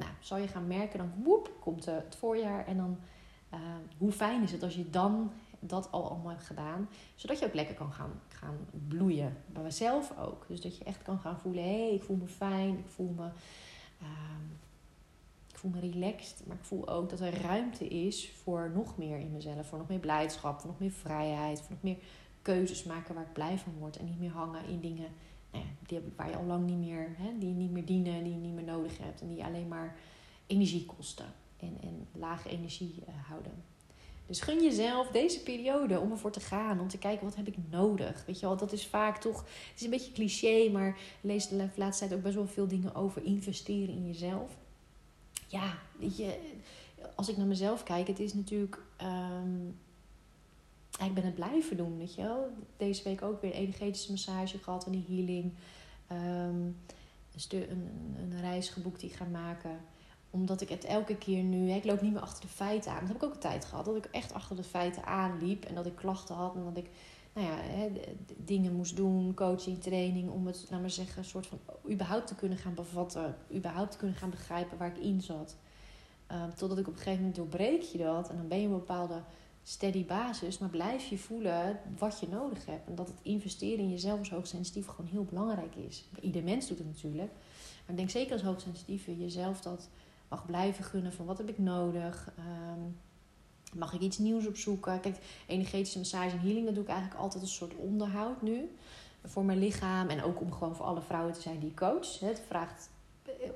Nou, 0.00 0.12
zal 0.20 0.38
je 0.38 0.48
gaan 0.48 0.66
merken, 0.66 0.98
dan 0.98 1.12
woep, 1.22 1.50
komt 1.60 1.84
het 1.84 2.16
voorjaar. 2.18 2.66
En 2.66 2.76
dan, 2.76 2.98
uh, 3.54 3.60
hoe 3.98 4.12
fijn 4.12 4.42
is 4.42 4.52
het 4.52 4.62
als 4.62 4.74
je 4.74 4.90
dan 4.90 5.32
dat 5.58 5.90
al 5.90 6.10
allemaal 6.10 6.30
hebt 6.30 6.44
gedaan. 6.44 6.88
Zodat 7.14 7.38
je 7.38 7.46
ook 7.46 7.54
lekker 7.54 7.74
kan 7.74 7.92
gaan, 7.92 8.20
gaan 8.28 8.56
bloeien. 8.88 9.36
Bij 9.46 9.62
mezelf 9.62 10.18
ook. 10.18 10.44
Dus 10.48 10.60
dat 10.60 10.76
je 10.76 10.84
echt 10.84 11.02
kan 11.02 11.18
gaan 11.18 11.38
voelen, 11.38 11.62
hé, 11.62 11.86
hey, 11.86 11.94
ik 11.94 12.02
voel 12.02 12.16
me 12.16 12.26
fijn. 12.26 12.78
Ik 12.78 12.88
voel 12.88 13.14
me... 13.16 13.28
Uh, 14.02 14.08
voel 15.54 15.70
me 15.70 15.80
relaxed, 15.80 16.46
maar 16.46 16.56
ik 16.56 16.64
voel 16.64 16.88
ook 16.88 17.10
dat 17.10 17.20
er 17.20 17.40
ruimte 17.40 17.88
is 17.88 18.32
voor 18.42 18.70
nog 18.74 18.96
meer 18.96 19.18
in 19.18 19.32
mezelf. 19.32 19.66
Voor 19.66 19.78
nog 19.78 19.88
meer 19.88 19.98
blijdschap, 19.98 20.60
voor 20.60 20.70
nog 20.70 20.78
meer 20.78 20.90
vrijheid, 20.90 21.60
voor 21.60 21.70
nog 21.70 21.82
meer 21.82 21.98
keuzes 22.42 22.84
maken 22.84 23.14
waar 23.14 23.24
ik 23.24 23.32
blij 23.32 23.58
van 23.58 23.72
word. 23.78 23.96
En 23.96 24.04
niet 24.04 24.18
meer 24.18 24.30
hangen 24.30 24.66
in 24.66 24.80
dingen 24.80 25.08
die, 25.86 26.00
waar 26.16 26.28
je 26.30 26.36
al 26.36 26.44
lang 26.44 26.66
niet 26.66 26.78
meer, 26.78 27.14
hè, 27.16 27.38
die 27.38 27.54
niet 27.54 27.70
meer 27.70 27.84
dienen, 27.84 28.24
die 28.24 28.32
je 28.32 28.38
niet 28.38 28.54
meer 28.54 28.64
nodig 28.64 28.98
hebt. 28.98 29.20
En 29.20 29.28
die 29.28 29.44
alleen 29.44 29.68
maar 29.68 29.96
energie 30.46 30.86
kosten 30.86 31.32
en, 31.56 31.76
en 31.80 32.06
lage 32.12 32.48
energie 32.48 32.94
uh, 33.08 33.14
houden. 33.28 33.52
Dus 34.26 34.40
gun 34.40 34.62
jezelf 34.62 35.08
deze 35.08 35.42
periode 35.42 36.00
om 36.00 36.10
ervoor 36.10 36.30
te 36.30 36.40
gaan. 36.40 36.80
Om 36.80 36.88
te 36.88 36.98
kijken, 36.98 37.24
wat 37.24 37.36
heb 37.36 37.46
ik 37.46 37.56
nodig? 37.70 38.24
Weet 38.26 38.40
je 38.40 38.46
wel, 38.46 38.56
dat 38.56 38.72
is 38.72 38.86
vaak 38.86 39.18
toch... 39.18 39.40
Het 39.40 39.72
is 39.76 39.84
een 39.84 39.90
beetje 39.90 40.12
cliché, 40.12 40.70
maar 40.72 40.98
lees 41.20 41.48
de 41.48 41.68
laatste 41.74 42.06
tijd 42.06 42.18
ook 42.18 42.24
best 42.24 42.34
wel 42.34 42.46
veel 42.46 42.68
dingen 42.68 42.94
over 42.94 43.24
investeren 43.24 43.94
in 43.94 44.06
jezelf 44.06 44.56
ja, 45.50 45.78
weet 45.98 46.16
je, 46.16 46.38
als 47.14 47.28
ik 47.28 47.36
naar 47.36 47.46
mezelf 47.46 47.82
kijk, 47.82 48.06
het 48.06 48.18
is 48.18 48.34
natuurlijk. 48.34 48.82
Um, 49.02 49.78
ik 51.06 51.14
ben 51.14 51.24
het 51.24 51.34
blijven 51.34 51.76
doen, 51.76 51.98
weet 51.98 52.14
je 52.14 52.22
wel. 52.22 52.50
Deze 52.76 53.02
week 53.02 53.22
ook 53.22 53.40
weer 53.40 53.50
een 53.50 53.60
energetische 53.60 54.10
massage 54.10 54.58
gehad 54.58 54.86
en 54.86 54.92
een 54.92 55.04
healing. 55.08 55.52
Een, 56.06 56.76
een, 57.50 57.88
een, 58.16 58.40
reis 58.40 58.68
geboekt 58.68 59.00
die 59.00 59.10
ik 59.10 59.16
ga 59.16 59.24
maken. 59.24 59.80
Omdat 60.30 60.60
ik 60.60 60.68
het 60.68 60.84
elke 60.84 61.16
keer 61.16 61.42
nu... 61.42 61.70
Ik 61.70 61.84
loop 61.84 62.00
niet 62.00 62.12
meer 62.12 62.22
achter 62.22 62.40
de 62.40 62.48
feiten 62.48 62.92
aan. 62.92 62.98
Dat 62.98 63.08
heb 63.08 63.16
ik 63.16 63.22
ook 63.22 63.34
een 63.34 63.40
tijd 63.40 63.64
gehad. 63.64 63.84
Dat 63.84 63.96
ik 63.96 64.04
echt 64.04 64.32
achter 64.32 64.56
de 64.56 64.62
feiten 64.62 65.04
aanliep. 65.04 65.64
En 65.64 65.74
dat 65.74 65.86
ik 65.86 65.96
klachten 65.96 66.34
had. 66.34 66.54
En 66.54 66.64
dat 66.64 66.76
ik 66.76 66.90
nou 67.32 67.46
ja, 67.46 67.56
hè, 67.56 67.90
dingen 68.36 68.72
moest 68.72 68.96
doen. 68.96 69.34
Coaching, 69.34 69.82
training. 69.82 70.30
Om 70.30 70.46
het, 70.46 70.66
laat 70.70 70.80
maar 70.80 70.90
zeggen, 70.90 71.18
een 71.18 71.24
soort 71.24 71.46
van... 71.46 71.58
überhaupt 71.90 72.26
te 72.26 72.34
kunnen 72.34 72.58
gaan 72.58 72.74
bevatten. 72.74 73.36
überhaupt 73.54 73.90
te 73.90 73.98
kunnen 73.98 74.16
gaan 74.16 74.30
begrijpen 74.30 74.78
waar 74.78 74.96
ik 74.96 75.02
in 75.02 75.20
zat. 75.20 75.56
Ehm, 76.26 76.50
totdat 76.54 76.78
ik 76.78 76.86
op 76.86 76.92
een 76.92 76.98
gegeven 76.98 77.18
moment 77.18 77.36
doorbreek 77.36 77.82
je 77.82 77.98
dat. 77.98 78.28
En 78.28 78.36
dan 78.36 78.48
ben 78.48 78.58
je 78.58 78.64
een 78.64 78.70
bepaalde 78.70 79.22
steady 79.70 80.04
basis. 80.04 80.58
Maar 80.58 80.68
blijf 80.68 81.08
je 81.08 81.18
voelen 81.18 81.80
wat 81.98 82.20
je 82.20 82.28
nodig 82.28 82.66
hebt. 82.66 82.88
En 82.88 82.94
dat 82.94 83.08
het 83.08 83.18
investeren 83.22 83.78
in 83.78 83.90
jezelf 83.90 84.18
als 84.18 84.30
hoogsensitief 84.30 84.86
gewoon 84.86 85.10
heel 85.10 85.24
belangrijk 85.24 85.74
is. 85.74 86.04
Ieder 86.20 86.42
mens 86.42 86.68
doet 86.68 86.78
het 86.78 86.86
natuurlijk. 86.86 87.32
Maar 87.80 87.90
ik 87.90 87.96
denk 87.96 88.10
zeker 88.10 88.32
als 88.32 88.42
hoogsensitieve 88.42 89.18
jezelf 89.18 89.60
dat 89.60 89.88
mag 90.28 90.46
blijven 90.46 90.84
gunnen 90.84 91.12
van 91.12 91.26
wat 91.26 91.38
heb 91.38 91.48
ik 91.48 91.58
nodig. 91.58 92.32
Um, 92.38 92.96
mag 93.78 93.92
ik 93.92 94.00
iets 94.00 94.18
nieuws 94.18 94.46
opzoeken? 94.46 95.00
Kijk, 95.00 95.16
energetische 95.46 95.98
massage 95.98 96.36
en 96.36 96.40
healing, 96.40 96.64
dat 96.64 96.74
doe 96.74 96.84
ik 96.84 96.90
eigenlijk 96.90 97.20
altijd 97.20 97.42
een 97.42 97.48
soort 97.48 97.74
onderhoud 97.74 98.42
nu. 98.42 98.76
Voor 99.24 99.44
mijn 99.44 99.58
lichaam 99.58 100.08
en 100.08 100.22
ook 100.22 100.40
om 100.40 100.52
gewoon 100.52 100.76
voor 100.76 100.86
alle 100.86 101.02
vrouwen 101.02 101.32
te 101.32 101.40
zijn 101.40 101.58
die 101.58 101.74
coach. 101.74 102.20
Het 102.20 102.42
vraagt, 102.46 102.90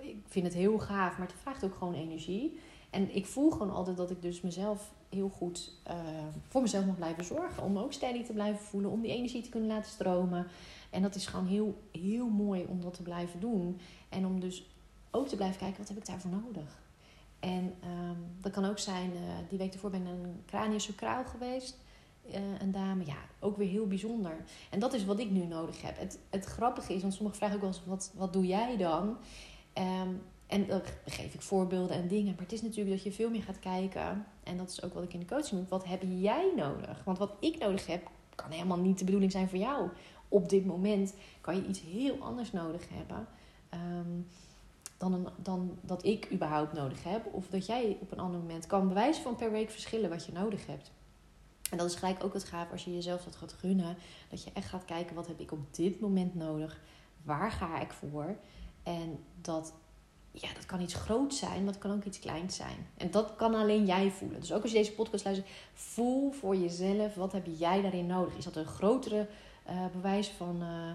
ik 0.00 0.16
vind 0.28 0.46
het 0.46 0.54
heel 0.54 0.78
gaaf, 0.78 1.18
maar 1.18 1.26
het 1.26 1.40
vraagt 1.40 1.64
ook 1.64 1.74
gewoon 1.74 1.94
energie. 1.94 2.58
En 2.94 3.14
ik 3.14 3.26
voel 3.26 3.50
gewoon 3.50 3.70
altijd 3.70 3.96
dat 3.96 4.10
ik 4.10 4.22
dus 4.22 4.40
mezelf 4.40 4.92
heel 5.08 5.28
goed 5.28 5.72
uh, 5.88 5.94
voor 6.48 6.62
mezelf 6.62 6.86
mag 6.86 6.96
blijven 6.96 7.24
zorgen. 7.24 7.62
Om 7.62 7.78
ook 7.78 7.92
steady 7.92 8.22
te 8.22 8.32
blijven 8.32 8.64
voelen, 8.64 8.90
om 8.90 9.00
die 9.00 9.10
energie 9.10 9.42
te 9.42 9.48
kunnen 9.48 9.68
laten 9.68 9.90
stromen. 9.90 10.46
En 10.90 11.02
dat 11.02 11.14
is 11.14 11.26
gewoon 11.26 11.46
heel, 11.46 11.82
heel 11.92 12.28
mooi 12.28 12.64
om 12.68 12.80
dat 12.80 12.94
te 12.94 13.02
blijven 13.02 13.40
doen. 13.40 13.80
En 14.08 14.26
om 14.26 14.40
dus 14.40 14.70
ook 15.10 15.28
te 15.28 15.36
blijven 15.36 15.58
kijken, 15.58 15.78
wat 15.78 15.88
heb 15.88 15.96
ik 15.96 16.06
daarvoor 16.06 16.30
nodig? 16.30 16.82
En 17.40 17.74
um, 17.84 18.16
dat 18.40 18.52
kan 18.52 18.64
ook 18.64 18.78
zijn, 18.78 19.10
uh, 19.10 19.20
die 19.48 19.58
week 19.58 19.72
ervoor 19.72 19.90
ben 19.90 20.00
ik 20.00 20.06
naar 20.06 20.14
een 20.14 20.42
craniosacraal 20.46 21.24
geweest. 21.24 21.78
Uh, 22.26 22.34
een 22.60 22.72
dame, 22.72 23.06
ja, 23.06 23.18
ook 23.40 23.56
weer 23.56 23.68
heel 23.68 23.86
bijzonder. 23.86 24.44
En 24.70 24.78
dat 24.78 24.92
is 24.92 25.04
wat 25.04 25.18
ik 25.18 25.30
nu 25.30 25.46
nodig 25.46 25.82
heb. 25.82 25.98
Het, 25.98 26.18
het 26.30 26.44
grappige 26.44 26.94
is, 26.94 27.00
want 27.00 27.14
sommigen 27.14 27.38
vragen 27.38 27.56
ook 27.56 27.62
wel 27.62 27.70
eens, 27.70 27.82
wat, 27.84 28.12
wat 28.14 28.32
doe 28.32 28.46
jij 28.46 28.76
dan? 28.76 29.16
Um, 29.78 30.22
en 30.54 30.66
dan 30.66 30.80
geef 31.06 31.34
ik 31.34 31.42
voorbeelden 31.42 31.96
en 31.96 32.08
dingen. 32.08 32.32
Maar 32.34 32.42
het 32.42 32.52
is 32.52 32.62
natuurlijk 32.62 32.96
dat 32.96 33.04
je 33.04 33.12
veel 33.12 33.30
meer 33.30 33.42
gaat 33.42 33.58
kijken. 33.58 34.26
En 34.42 34.56
dat 34.56 34.70
is 34.70 34.82
ook 34.82 34.94
wat 34.94 35.02
ik 35.02 35.12
in 35.12 35.20
de 35.20 35.26
coaching 35.26 35.60
doe. 35.60 35.68
Wat 35.68 35.84
heb 35.84 36.02
jij 36.08 36.52
nodig? 36.56 37.04
Want 37.04 37.18
wat 37.18 37.32
ik 37.40 37.58
nodig 37.58 37.86
heb, 37.86 38.10
kan 38.34 38.50
helemaal 38.50 38.78
niet 38.78 38.98
de 38.98 39.04
bedoeling 39.04 39.32
zijn 39.32 39.48
voor 39.48 39.58
jou. 39.58 39.88
Op 40.28 40.48
dit 40.48 40.66
moment 40.66 41.14
kan 41.40 41.56
je 41.56 41.66
iets 41.66 41.80
heel 41.80 42.16
anders 42.18 42.52
nodig 42.52 42.88
hebben. 42.88 43.26
Um, 43.74 44.26
dan, 44.98 45.28
dan 45.42 45.78
dat 45.80 46.04
ik 46.04 46.32
überhaupt 46.32 46.72
nodig 46.72 47.04
heb. 47.04 47.26
Of 47.32 47.46
dat 47.46 47.66
jij 47.66 47.96
op 48.00 48.12
een 48.12 48.18
ander 48.18 48.40
moment 48.40 48.66
kan 48.66 48.88
bewijzen 48.88 49.22
van 49.22 49.36
per 49.36 49.52
week 49.52 49.70
verschillen 49.70 50.10
wat 50.10 50.26
je 50.26 50.32
nodig 50.32 50.66
hebt. 50.66 50.90
En 51.70 51.78
dat 51.78 51.90
is 51.90 51.94
gelijk 51.94 52.24
ook 52.24 52.34
het 52.34 52.44
gaaf 52.44 52.70
als 52.70 52.84
je 52.84 52.94
jezelf 52.94 53.24
dat 53.24 53.36
gaat 53.36 53.52
gunnen. 53.52 53.96
Dat 54.30 54.44
je 54.44 54.50
echt 54.52 54.68
gaat 54.68 54.84
kijken 54.84 55.14
wat 55.14 55.26
heb 55.26 55.40
ik 55.40 55.52
op 55.52 55.74
dit 55.74 56.00
moment 56.00 56.34
nodig. 56.34 56.80
Waar 57.22 57.50
ga 57.50 57.80
ik 57.80 57.92
voor? 57.92 58.36
En 58.82 59.18
dat, 59.40 59.74
ja, 60.34 60.48
dat 60.54 60.66
kan 60.66 60.80
iets 60.80 60.94
groots 60.94 61.38
zijn, 61.38 61.64
maar 61.64 61.78
kan 61.78 61.92
ook 61.92 62.04
iets 62.04 62.18
kleins 62.18 62.56
zijn. 62.56 62.86
En 62.96 63.10
dat 63.10 63.36
kan 63.36 63.54
alleen 63.54 63.84
jij 63.86 64.10
voelen. 64.10 64.40
Dus 64.40 64.52
ook 64.52 64.62
als 64.62 64.70
je 64.70 64.78
deze 64.78 64.92
podcast 64.92 65.24
luistert, 65.24 65.50
voel 65.74 66.32
voor 66.32 66.56
jezelf 66.56 67.14
wat 67.14 67.32
heb 67.32 67.46
jij 67.58 67.82
daarin 67.82 68.06
nodig. 68.06 68.36
Is 68.36 68.44
dat 68.44 68.56
een 68.56 68.66
grotere 68.66 69.26
uh, 69.68 69.86
bewijs 69.92 70.28
van... 70.28 70.62
Uh, 70.62 70.90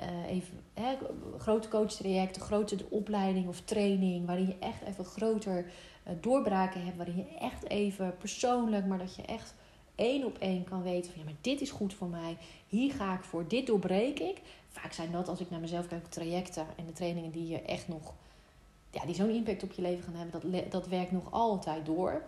uh, 0.00 0.30
even 0.30 0.60
hè, 0.74 0.96
grote 1.38 1.68
coachtrajecten, 1.68 2.42
grote 2.42 2.76
opleiding 2.88 3.48
of 3.48 3.60
training, 3.60 4.26
waarin 4.26 4.46
je 4.46 4.56
echt 4.58 4.82
even 4.82 5.04
groter 5.04 5.70
doorbraken 6.20 6.84
hebt, 6.84 6.96
waarin 6.96 7.16
je 7.16 7.38
echt 7.38 7.68
even 7.68 8.16
persoonlijk, 8.16 8.86
maar 8.86 8.98
dat 8.98 9.14
je 9.14 9.22
echt 9.22 9.54
één 9.94 10.24
op 10.24 10.38
één 10.38 10.64
kan 10.64 10.82
weten 10.82 11.10
van 11.10 11.20
ja, 11.20 11.24
maar 11.24 11.38
dit 11.40 11.60
is 11.60 11.70
goed 11.70 11.94
voor 11.94 12.08
mij, 12.08 12.36
hier 12.66 12.92
ga 12.92 13.14
ik 13.14 13.22
voor, 13.22 13.48
dit 13.48 13.66
doorbreek 13.66 14.18
ik. 14.18 14.40
Vaak 14.68 14.92
zijn 14.92 15.12
dat, 15.12 15.28
als 15.28 15.40
ik 15.40 15.50
naar 15.50 15.60
mezelf 15.60 15.86
kijk, 15.86 16.06
trajecten 16.06 16.66
en 16.76 16.86
de 16.86 16.92
trainingen 16.92 17.30
die 17.30 17.48
je 17.48 17.62
echt 17.62 17.88
nog, 17.88 18.14
ja, 18.92 19.04
die 19.06 19.14
zo'n 19.14 19.30
impact 19.30 19.62
op 19.62 19.72
je 19.72 19.82
leven 19.82 20.04
gaan 20.04 20.14
hebben, 20.14 20.52
dat, 20.52 20.70
dat 20.72 20.88
werkt 20.88 21.12
nog 21.12 21.32
altijd 21.32 21.86
door. 21.86 22.22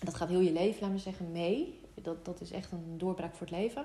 Dat 0.00 0.14
gaat 0.14 0.28
heel 0.28 0.40
je 0.40 0.52
leven, 0.52 0.80
laten 0.80 0.96
we 0.96 1.02
zeggen, 1.02 1.32
mee. 1.32 1.80
Dat, 1.94 2.24
dat 2.24 2.40
is 2.40 2.50
echt 2.50 2.72
een 2.72 2.98
doorbraak 2.98 3.34
voor 3.34 3.46
het 3.46 3.56
leven. 3.56 3.84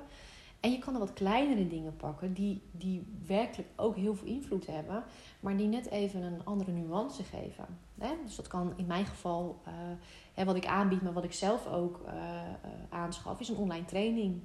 En 0.59 0.71
je 0.71 0.79
kan 0.79 0.93
er 0.93 0.99
wat 0.99 1.13
kleinere 1.13 1.67
dingen 1.67 1.95
pakken 1.95 2.33
die, 2.33 2.61
die 2.71 3.05
werkelijk 3.27 3.69
ook 3.75 3.95
heel 3.95 4.15
veel 4.15 4.27
invloed 4.27 4.67
hebben, 4.67 5.03
maar 5.39 5.57
die 5.57 5.67
net 5.67 5.89
even 5.89 6.21
een 6.21 6.45
andere 6.45 6.71
nuance 6.71 7.23
geven. 7.23 7.65
Dus 8.25 8.35
dat 8.35 8.47
kan 8.47 8.73
in 8.75 8.85
mijn 8.85 9.05
geval, 9.05 9.61
uh, 10.37 10.45
wat 10.45 10.55
ik 10.55 10.65
aanbied, 10.65 11.01
maar 11.01 11.13
wat 11.13 11.23
ik 11.23 11.33
zelf 11.33 11.67
ook 11.67 12.01
uh, 12.05 12.13
aanschaf, 12.89 13.39
is 13.39 13.49
een 13.49 13.55
online 13.55 13.85
training. 13.85 14.41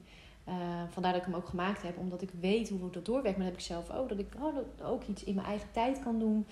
Vandaar 0.91 1.13
dat 1.13 1.21
ik 1.21 1.27
hem 1.27 1.35
ook 1.35 1.49
gemaakt 1.49 1.83
heb, 1.83 1.99
omdat 1.99 2.23
ik 2.23 2.31
weet 2.41 2.69
hoe 2.69 2.87
ik 2.87 2.93
dat 2.93 3.05
doorwerk. 3.05 3.37
Maar 3.37 3.47
dat 3.47 3.55
heb 3.55 3.63
ik 3.63 3.67
zelf 3.67 3.91
ook. 3.91 4.09
Dat 4.09 4.19
ik 4.19 4.35
oh, 4.41 4.57
ook 4.83 5.05
iets 5.05 5.25
in 5.25 5.35
mijn 5.35 5.47
eigen 5.47 5.69
tijd 5.73 6.03
kan 6.03 6.19
doen. 6.19 6.47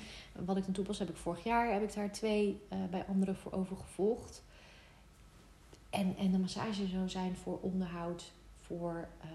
Wat 0.44 0.56
ik 0.56 0.64
dan 0.64 0.74
toepas, 0.74 0.98
heb 0.98 1.08
ik 1.08 1.16
vorig 1.16 1.44
jaar 1.44 1.72
heb 1.72 1.82
ik 1.82 1.94
daar 1.94 2.12
twee 2.12 2.60
bij 2.90 3.04
anderen 3.08 3.36
voor 3.36 3.52
over 3.52 3.76
gevolgd. 3.76 4.42
En, 5.94 6.16
en 6.18 6.30
de 6.30 6.38
massage 6.38 6.86
zou 6.86 7.08
zijn 7.08 7.36
voor 7.36 7.58
onderhoud, 7.60 8.32
voor 8.60 9.08
uh, 9.24 9.30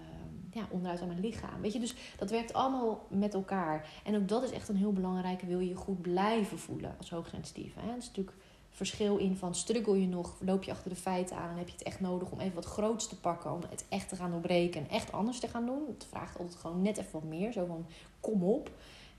ja, 0.52 0.66
onderuit 0.70 1.00
aan 1.00 1.08
mijn 1.08 1.20
lichaam. 1.20 1.60
Weet 1.60 1.72
je, 1.72 1.80
dus 1.80 1.94
dat 2.18 2.30
werkt 2.30 2.52
allemaal 2.52 3.06
met 3.08 3.34
elkaar. 3.34 3.88
En 4.04 4.16
ook 4.16 4.28
dat 4.28 4.42
is 4.42 4.50
echt 4.50 4.68
een 4.68 4.76
heel 4.76 4.92
belangrijke. 4.92 5.46
Wil 5.46 5.60
je 5.60 5.68
je 5.68 5.74
goed 5.74 6.02
blijven 6.02 6.58
voelen 6.58 6.94
als 6.98 7.10
hoogsensitief. 7.10 7.74
Hè? 7.74 7.86
Dat 7.86 7.96
is 7.96 8.06
natuurlijk 8.06 8.36
verschil 8.70 9.16
in 9.16 9.36
van 9.36 9.54
struggle 9.54 10.00
je 10.00 10.06
nog, 10.06 10.36
loop 10.40 10.62
je 10.62 10.70
achter 10.70 10.90
de 10.90 10.96
feiten 10.96 11.36
aan 11.36 11.50
en 11.50 11.56
heb 11.56 11.68
je 11.68 11.74
het 11.74 11.82
echt 11.82 12.00
nodig 12.00 12.30
om 12.30 12.40
even 12.40 12.54
wat 12.54 12.64
groots 12.64 13.08
te 13.08 13.20
pakken, 13.20 13.52
om 13.52 13.60
het 13.68 13.84
echt 13.88 14.08
te 14.08 14.16
gaan 14.16 14.30
doorbreken 14.30 14.80
en 14.80 14.88
echt 14.88 15.12
anders 15.12 15.40
te 15.40 15.48
gaan 15.48 15.66
doen. 15.66 15.82
Het 15.86 16.06
vraagt 16.08 16.38
altijd 16.38 16.56
gewoon 16.56 16.82
net 16.82 16.96
even 16.96 17.12
wat 17.12 17.24
meer, 17.24 17.52
zo 17.52 17.66
van 17.66 17.86
kom 18.20 18.42
op. 18.42 18.70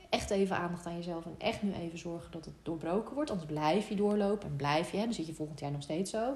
Echt 0.10 0.30
even 0.30 0.58
aandacht 0.58 0.86
aan 0.86 0.96
jezelf 0.96 1.26
en 1.26 1.36
echt 1.38 1.62
nu 1.62 1.74
even 1.74 1.98
zorgen 1.98 2.32
dat 2.32 2.46
het 2.46 2.54
doorbroken 2.62 3.14
wordt. 3.14 3.30
Anders 3.30 3.52
blijf 3.52 3.90
je 3.90 3.96
doorlopen 3.96 4.50
en 4.50 4.56
blijf 4.56 4.92
je, 4.92 4.98
dan 4.98 5.14
zit 5.14 5.28
je 5.28 5.34
volgend 5.34 5.60
jaar 5.60 5.72
nog 5.72 5.82
steeds 5.82 6.12
zo. 6.12 6.34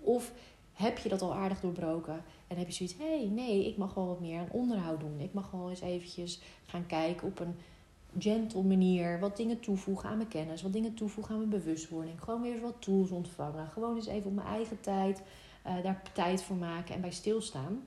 Of 0.00 0.32
heb 0.72 0.98
je 0.98 1.08
dat 1.08 1.22
al 1.22 1.34
aardig 1.34 1.60
doorbroken 1.60 2.24
en 2.46 2.56
heb 2.56 2.66
je 2.66 2.72
zoiets, 2.72 2.96
hé, 2.98 3.18
hey, 3.18 3.28
nee, 3.28 3.66
ik 3.66 3.76
mag 3.76 3.94
wel 3.94 4.06
wat 4.06 4.20
meer 4.20 4.38
aan 4.38 4.50
onderhoud 4.50 5.00
doen. 5.00 5.20
Ik 5.20 5.32
mag 5.32 5.50
wel 5.50 5.70
eens 5.70 5.80
eventjes 5.80 6.40
gaan 6.64 6.86
kijken 6.86 7.26
op 7.26 7.40
een 7.40 7.54
gentle 8.18 8.62
manier 8.62 9.20
wat 9.20 9.36
dingen 9.36 9.60
toevoegen 9.60 10.08
aan 10.08 10.16
mijn 10.16 10.28
kennis, 10.28 10.62
wat 10.62 10.72
dingen 10.72 10.94
toevoegen 10.94 11.32
aan 11.32 11.38
mijn 11.38 11.62
bewustwording. 11.62 12.22
Gewoon 12.22 12.42
weer 12.42 12.52
eens 12.52 12.62
wat 12.62 12.82
tools 12.82 13.10
ontvangen. 13.10 13.68
Gewoon 13.68 13.96
eens 13.96 14.06
even 14.06 14.28
op 14.28 14.34
mijn 14.34 14.46
eigen 14.46 14.80
tijd 14.80 15.22
uh, 15.66 15.82
daar 15.82 16.02
tijd 16.12 16.42
voor 16.42 16.56
maken 16.56 16.94
en 16.94 17.00
bij 17.00 17.10
stilstaan. 17.10 17.82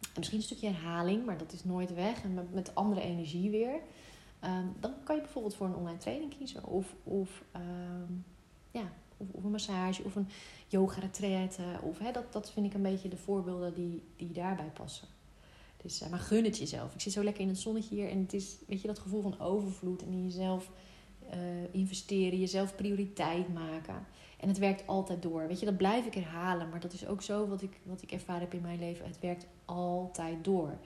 En 0.00 0.18
misschien 0.20 0.38
een 0.38 0.44
stukje 0.44 0.66
herhaling, 0.66 1.24
maar 1.24 1.38
dat 1.38 1.52
is 1.52 1.64
nooit 1.64 1.94
weg. 1.94 2.22
En 2.22 2.48
met, 2.52 2.74
andere 2.74 3.00
energie 3.00 3.50
weer. 3.50 3.74
Um, 4.44 4.74
dan 4.80 4.92
kan 5.04 5.16
je 5.16 5.22
bijvoorbeeld 5.22 5.54
voor 5.54 5.66
een 5.66 5.74
online 5.74 5.98
training 5.98 6.36
kiezen. 6.38 6.64
Of, 6.64 6.94
of, 7.02 7.44
um, 7.56 8.24
ja, 8.70 8.92
of, 9.16 9.44
een 9.44 9.50
massage 9.50 10.02
of 10.04 10.16
een 10.16 10.28
yoga 10.66 11.00
retreat. 11.00 11.58
Of, 11.82 11.98
hè, 11.98 12.12
dat, 12.12 12.32
dat 12.32 12.50
vind 12.50 12.66
ik 12.66 12.74
een 12.74 12.82
beetje 12.82 13.08
de 13.08 13.16
voorbeelden 13.16 13.74
die, 13.74 14.02
die 14.16 14.32
daarbij 14.32 14.70
passen. 14.74 15.08
Dus, 15.84 16.08
maar 16.08 16.18
gun 16.18 16.44
het 16.44 16.58
jezelf. 16.58 16.94
Ik 16.94 17.00
zit 17.00 17.12
zo 17.12 17.24
lekker 17.24 17.42
in 17.42 17.48
het 17.48 17.58
zonnetje 17.58 17.94
hier. 17.94 18.08
En 18.08 18.18
het 18.18 18.32
is, 18.32 18.56
weet 18.66 18.80
je, 18.80 18.86
dat 18.86 18.98
gevoel 18.98 19.22
van 19.22 19.40
overvloed. 19.40 20.02
En 20.02 20.12
in 20.12 20.24
jezelf 20.24 20.70
uh, 21.26 21.38
investeren. 21.70 22.38
Jezelf 22.38 22.74
prioriteit 22.74 23.54
maken. 23.54 24.06
En 24.40 24.48
het 24.48 24.58
werkt 24.58 24.86
altijd 24.86 25.22
door. 25.22 25.46
Weet 25.46 25.60
je, 25.60 25.66
dat 25.66 25.76
blijf 25.76 26.06
ik 26.06 26.14
herhalen. 26.14 26.68
Maar 26.68 26.80
dat 26.80 26.92
is 26.92 27.06
ook 27.06 27.22
zo 27.22 27.48
wat 27.48 27.62
ik, 27.62 27.80
wat 27.82 28.02
ik 28.02 28.12
ervaren 28.12 28.40
heb 28.40 28.54
in 28.54 28.60
mijn 28.60 28.78
leven. 28.78 29.06
Het 29.06 29.20
werkt 29.20 29.46
altijd 29.64 30.44
door. 30.44 30.78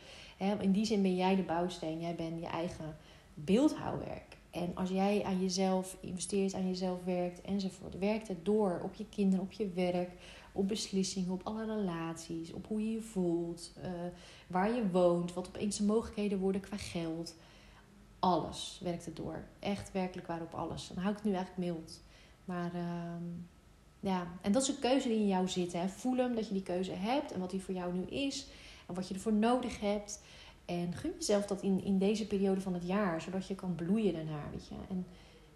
in 0.60 0.72
die 0.72 0.84
zin 0.84 1.02
ben 1.02 1.16
jij 1.16 1.36
de 1.36 1.42
bouwsteen. 1.42 2.00
Jij 2.00 2.14
bent 2.14 2.40
je 2.40 2.46
eigen 2.46 2.96
beeldhouwwerk. 3.34 4.36
En 4.50 4.72
als 4.74 4.90
jij 4.90 5.22
aan 5.24 5.40
jezelf 5.40 5.96
investeert, 6.00 6.54
aan 6.54 6.68
jezelf 6.68 7.04
werkt 7.04 7.40
enzovoort, 7.40 7.98
werkt 7.98 8.28
het 8.28 8.44
door 8.44 8.80
op 8.84 8.94
je 8.94 9.06
kinderen, 9.08 9.44
op 9.44 9.52
je 9.52 9.68
werk, 9.74 10.10
op 10.52 10.68
beslissingen, 10.68 11.32
op 11.32 11.40
alle 11.44 11.64
relaties, 11.64 12.52
op 12.52 12.66
hoe 12.66 12.84
je 12.84 12.92
je 12.92 13.00
voelt, 13.00 13.72
uh, 13.78 13.90
waar 14.46 14.74
je 14.74 14.90
woont, 14.90 15.34
wat 15.34 15.48
opeens 15.48 15.76
de 15.76 15.84
mogelijkheden 15.84 16.38
worden 16.38 16.60
qua 16.60 16.76
geld. 16.76 17.34
Alles 18.18 18.80
werkt 18.82 19.04
het 19.04 19.16
door. 19.16 19.44
Echt 19.58 19.92
werkelijk 19.92 20.26
waar 20.26 20.42
op 20.42 20.54
alles. 20.54 20.88
Dan 20.88 20.96
hou 20.96 21.10
ik 21.10 21.16
het 21.16 21.24
nu 21.24 21.32
eigenlijk 21.34 21.72
mild. 21.72 22.00
Maar 22.44 22.74
uh, 22.74 22.82
ja, 24.00 24.26
en 24.42 24.52
dat 24.52 24.62
is 24.62 24.68
een 24.68 24.78
keuze 24.78 25.08
die 25.08 25.18
in 25.18 25.28
jou 25.28 25.48
zit. 25.48 25.72
Hè. 25.72 25.88
Voel 25.88 26.16
hem 26.16 26.34
dat 26.34 26.46
je 26.46 26.52
die 26.52 26.62
keuze 26.62 26.92
hebt 26.92 27.32
en 27.32 27.40
wat 27.40 27.50
die 27.50 27.62
voor 27.62 27.74
jou 27.74 27.92
nu 27.92 28.02
is 28.02 28.46
en 28.86 28.94
wat 28.94 29.08
je 29.08 29.14
ervoor 29.14 29.32
nodig 29.32 29.80
hebt. 29.80 30.22
En 30.64 30.92
gun 30.94 31.12
jezelf 31.18 31.46
dat 31.46 31.62
in, 31.62 31.84
in 31.84 31.98
deze 31.98 32.26
periode 32.26 32.60
van 32.60 32.74
het 32.74 32.86
jaar, 32.86 33.20
zodat 33.20 33.46
je 33.46 33.54
kan 33.54 33.74
bloeien 33.74 34.12
daarna. 34.12 34.42
Weet 34.50 34.68
je. 34.68 34.74
En 34.88 35.06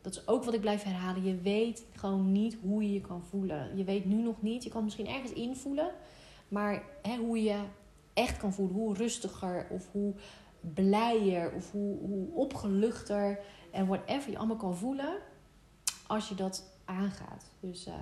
dat 0.03 0.13
is 0.13 0.29
ook 0.29 0.45
wat 0.45 0.55
ik 0.55 0.61
blijf 0.61 0.83
herhalen. 0.83 1.25
Je 1.25 1.37
weet 1.37 1.85
gewoon 1.93 2.33
niet 2.33 2.57
hoe 2.63 2.83
je 2.83 2.93
je 2.93 3.01
kan 3.01 3.23
voelen. 3.23 3.77
Je 3.77 3.85
weet 3.85 4.05
nu 4.05 4.23
nog 4.23 4.43
niet. 4.43 4.65
Je 4.65 4.71
kan 4.71 4.85
misschien 4.85 5.09
ergens 5.09 5.33
invoelen. 5.33 5.91
Maar 6.49 6.83
hè, 7.03 7.17
hoe 7.17 7.43
je 7.43 7.59
echt 8.13 8.37
kan 8.37 8.53
voelen. 8.53 8.77
Hoe 8.77 8.95
rustiger 8.95 9.67
of 9.71 9.89
hoe 9.93 10.15
blijer 10.61 11.53
of 11.53 11.71
hoe, 11.71 11.99
hoe 11.99 12.35
opgeluchter 12.35 13.39
en 13.71 13.87
whatever 13.87 14.31
je 14.31 14.39
allemaal 14.39 14.57
kan 14.57 14.77
voelen. 14.77 15.19
Als 16.07 16.29
je 16.29 16.35
dat 16.35 16.65
aangaat. 16.85 17.51
Dus 17.61 17.87
uh, 17.87 17.95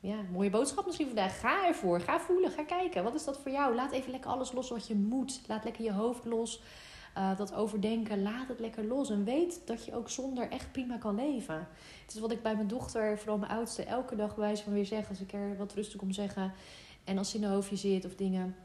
ja, 0.00 0.16
mooie 0.32 0.50
boodschap 0.50 0.86
misschien 0.86 1.06
vandaag. 1.06 1.40
Ga 1.40 1.66
ervoor. 1.66 2.00
Ga 2.00 2.20
voelen. 2.20 2.50
Ga 2.50 2.64
kijken. 2.64 3.04
Wat 3.04 3.14
is 3.14 3.24
dat 3.24 3.38
voor 3.38 3.50
jou? 3.50 3.74
Laat 3.74 3.92
even 3.92 4.10
lekker 4.10 4.30
alles 4.30 4.52
los 4.52 4.70
wat 4.70 4.86
je 4.86 4.94
moet. 4.94 5.40
Laat 5.46 5.64
lekker 5.64 5.84
je 5.84 5.92
hoofd 5.92 6.24
los. 6.24 6.62
Uh, 7.16 7.36
dat 7.36 7.54
overdenken, 7.54 8.22
laat 8.22 8.48
het 8.48 8.60
lekker 8.60 8.84
los. 8.84 9.10
En 9.10 9.24
weet 9.24 9.60
dat 9.64 9.84
je 9.84 9.94
ook 9.94 10.10
zonder 10.10 10.50
echt 10.50 10.72
prima 10.72 10.96
kan 10.96 11.14
leven. 11.14 11.68
Het 12.02 12.14
is 12.14 12.20
wat 12.20 12.32
ik 12.32 12.42
bij 12.42 12.54
mijn 12.54 12.68
dochter, 12.68 13.18
vooral 13.18 13.38
mijn 13.38 13.52
oudste, 13.52 13.82
elke 13.82 14.16
dag 14.16 14.34
wijs 14.34 14.60
van 14.60 14.72
weer 14.72 14.86
zeg. 14.86 15.08
Als 15.08 15.20
ik 15.20 15.32
er 15.32 15.56
wat 15.56 15.74
rustig 15.74 16.00
om 16.00 16.12
zeg. 16.12 16.36
En 17.04 17.18
als 17.18 17.30
ze 17.30 17.36
in 17.36 17.42
de 17.42 17.48
hoofdje 17.48 17.76
zit 17.76 18.04
of 18.04 18.14
dingen. 18.14 18.56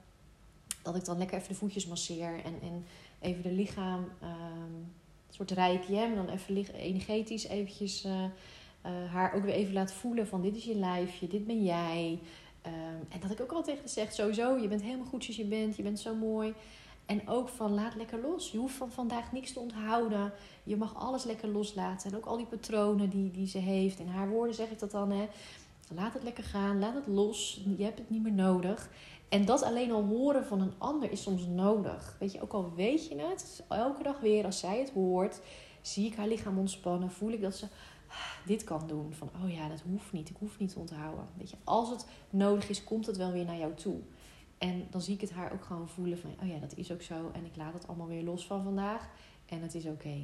Dat 0.82 0.96
ik 0.96 1.06
dan 1.06 1.18
lekker 1.18 1.38
even 1.38 1.50
de 1.50 1.56
voetjes 1.56 1.88
masseer. 1.88 2.44
En, 2.44 2.54
en 2.62 2.86
even 3.20 3.44
de 3.44 3.52
lichaam. 3.52 4.10
Uh, 4.24 4.30
een 5.28 5.36
soort 5.36 5.52
rijkje. 5.52 5.98
En 5.98 6.16
dan 6.16 6.30
even 6.30 6.74
energetisch 6.74 7.48
eventjes... 7.48 8.06
Uh, 8.06 8.24
uh, 8.86 9.14
haar 9.14 9.34
ook 9.34 9.44
weer 9.44 9.54
even 9.54 9.74
laat 9.74 9.94
voelen 9.94 10.28
van 10.28 10.42
dit 10.42 10.56
is 10.56 10.64
je 10.64 10.76
lijfje, 10.76 11.28
dit 11.28 11.48
ben 11.48 11.64
jij. 11.64 12.20
Um, 12.66 12.72
en 13.10 13.20
dat 13.20 13.32
ik 13.32 13.42
ook 13.42 13.52
al 13.52 13.64
tegen 13.64 13.90
zeg, 13.90 14.14
sowieso, 14.14 14.58
je 14.58 14.68
bent 14.68 14.82
helemaal 14.82 15.06
goed 15.06 15.24
zoals 15.24 15.40
je 15.40 15.46
bent, 15.46 15.76
je 15.76 15.84
bent 15.84 16.00
zo 16.00 16.16
mooi. 16.16 16.54
En 17.06 17.28
ook 17.28 17.50
van 17.50 17.74
laat 17.74 17.96
lekker 17.96 18.20
los. 18.22 18.52
Je 18.52 18.58
hoeft 18.58 18.76
van 18.76 18.92
vandaag 18.92 19.32
niks 19.32 19.54
te 19.54 19.60
onthouden. 19.60 20.34
Je 20.64 20.78
mag 20.78 20.96
alles 20.96 21.24
lekker 21.24 21.50
loslaten. 21.50 22.12
En 22.12 22.18
ook 22.18 22.26
al 22.26 22.38
die 22.38 22.46
patronen 22.46 23.10
die, 23.10 23.32
die 23.32 23.48
ze 23.48 23.58
heeft. 23.58 24.00
In 24.00 24.08
haar 24.08 24.30
woorden 24.30 24.56
zeg 24.56 24.70
ik 24.70 24.80
dat 24.80 24.92
dan. 24.92 25.12
Hè. 25.12 25.28
Laat 25.96 26.14
het 26.14 26.24
lekker 26.24 26.44
gaan. 26.44 26.80
Laat 26.80 26.94
het 26.94 27.08
los. 27.08 27.64
Je 27.78 27.84
hebt 27.84 28.00
het 28.00 28.10
niet 28.10 28.24
meer 28.24 28.34
nodig. 28.34 28.90
En 29.30 29.46
dat 29.46 29.64
alleen 29.64 29.92
al 29.92 30.04
horen 30.04 30.46
van 30.46 30.62
een 30.62 30.74
ander 30.78 31.12
is 31.12 31.22
soms 31.22 31.46
nodig. 31.48 32.16
Weet 32.20 32.32
je, 32.32 32.42
ook 32.42 32.54
al 32.54 32.74
weet 32.76 33.08
je 33.08 33.20
het. 33.20 33.64
Elke 33.70 34.04
dag 34.04 34.20
weer 34.20 34.46
als 34.46 34.60
zij 34.60 34.80
het 34.80 34.92
hoort. 34.92 35.42
Zie 35.82 36.06
ik 36.06 36.16
haar 36.16 36.28
lichaam 36.28 36.58
ontspannen. 36.58 37.12
Voel 37.12 37.32
ik 37.32 37.42
dat 37.42 37.56
ze 37.56 37.68
dit 38.46 38.64
kan 38.64 38.88
doen. 38.88 39.14
Van, 39.14 39.30
oh 39.44 39.54
ja, 39.54 39.68
dat 39.68 39.84
hoeft 39.90 40.12
niet. 40.12 40.30
Ik 40.30 40.36
hoef 40.40 40.60
niet 40.60 40.74
te 40.74 40.80
onthouden. 40.80 41.28
Weet 41.38 41.50
je, 41.50 41.58
als 41.64 41.90
het 41.90 42.06
nodig 42.30 42.70
is, 42.70 42.84
komt 42.84 43.06
het 43.06 43.18
wel 43.18 43.32
weer 43.32 43.46
naar 43.46 43.58
jou 43.58 43.74
toe. 43.74 44.00
En 44.64 44.88
dan 44.90 45.02
zie 45.02 45.14
ik 45.14 45.22
het 45.22 45.32
haar 45.32 45.54
ook 45.54 45.64
gewoon 45.64 45.88
voelen 45.88 46.18
van, 46.18 46.36
oh 46.42 46.48
ja, 46.48 46.58
dat 46.58 46.78
is 46.78 46.92
ook 46.92 47.02
zo. 47.02 47.32
En 47.34 47.46
ik 47.46 47.56
laat 47.56 47.74
het 47.74 47.88
allemaal 47.88 48.08
weer 48.08 48.24
los 48.24 48.46
van 48.46 48.64
vandaag. 48.64 49.10
En 49.46 49.62
het 49.62 49.76
is 49.76 49.86
oké. 49.86 50.16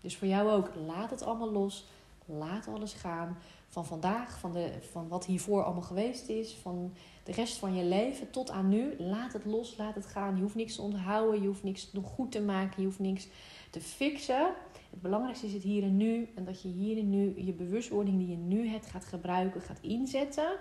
Dus 0.00 0.16
voor 0.16 0.28
jou 0.28 0.50
ook, 0.50 0.70
laat 0.86 1.10
het 1.10 1.22
allemaal 1.22 1.52
los. 1.52 1.86
Laat 2.24 2.68
alles 2.68 2.92
gaan. 2.92 3.38
Van 3.68 3.86
vandaag, 3.86 4.38
van, 4.38 4.52
de, 4.52 4.72
van 4.90 5.08
wat 5.08 5.26
hiervoor 5.26 5.62
allemaal 5.62 5.82
geweest 5.82 6.28
is. 6.28 6.54
Van 6.54 6.92
de 7.24 7.32
rest 7.32 7.56
van 7.56 7.74
je 7.74 7.84
leven 7.84 8.30
tot 8.30 8.50
aan 8.50 8.68
nu. 8.68 8.94
Laat 8.98 9.32
het 9.32 9.44
los, 9.44 9.76
laat 9.76 9.94
het 9.94 10.06
gaan. 10.06 10.36
Je 10.36 10.42
hoeft 10.42 10.54
niks 10.54 10.74
te 10.74 10.82
onthouden. 10.82 11.40
Je 11.40 11.46
hoeft 11.46 11.62
niks 11.62 11.92
nog 11.92 12.10
goed 12.10 12.32
te 12.32 12.40
maken. 12.40 12.80
Je 12.80 12.86
hoeft 12.86 12.98
niks 12.98 13.28
te 13.70 13.80
fixen. 13.80 14.54
Het 14.90 15.02
belangrijkste 15.02 15.46
is 15.46 15.52
het 15.52 15.62
hier 15.62 15.82
en 15.82 15.96
nu. 15.96 16.28
En 16.34 16.44
dat 16.44 16.62
je 16.62 16.68
hier 16.68 16.98
en 16.98 17.10
nu 17.10 17.32
je 17.36 17.52
bewustwording 17.52 18.18
die 18.18 18.28
je 18.28 18.36
nu 18.36 18.68
hebt 18.68 18.86
gaat 18.86 19.04
gebruiken, 19.04 19.60
gaat 19.60 19.80
inzetten. 19.80 20.56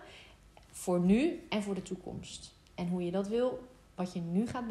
Voor 0.72 1.00
nu 1.00 1.46
en 1.50 1.64
voor 1.64 1.76
de 1.76 1.82
toekomst. 1.82 2.56
En 2.78 2.88
hoe 2.88 3.06
je 3.06 3.12
dat 3.12 3.28
wil, 3.28 3.60
wat 3.96 4.14
je 4.14 4.20
nu 4.20 4.48
gaat, 4.48 4.64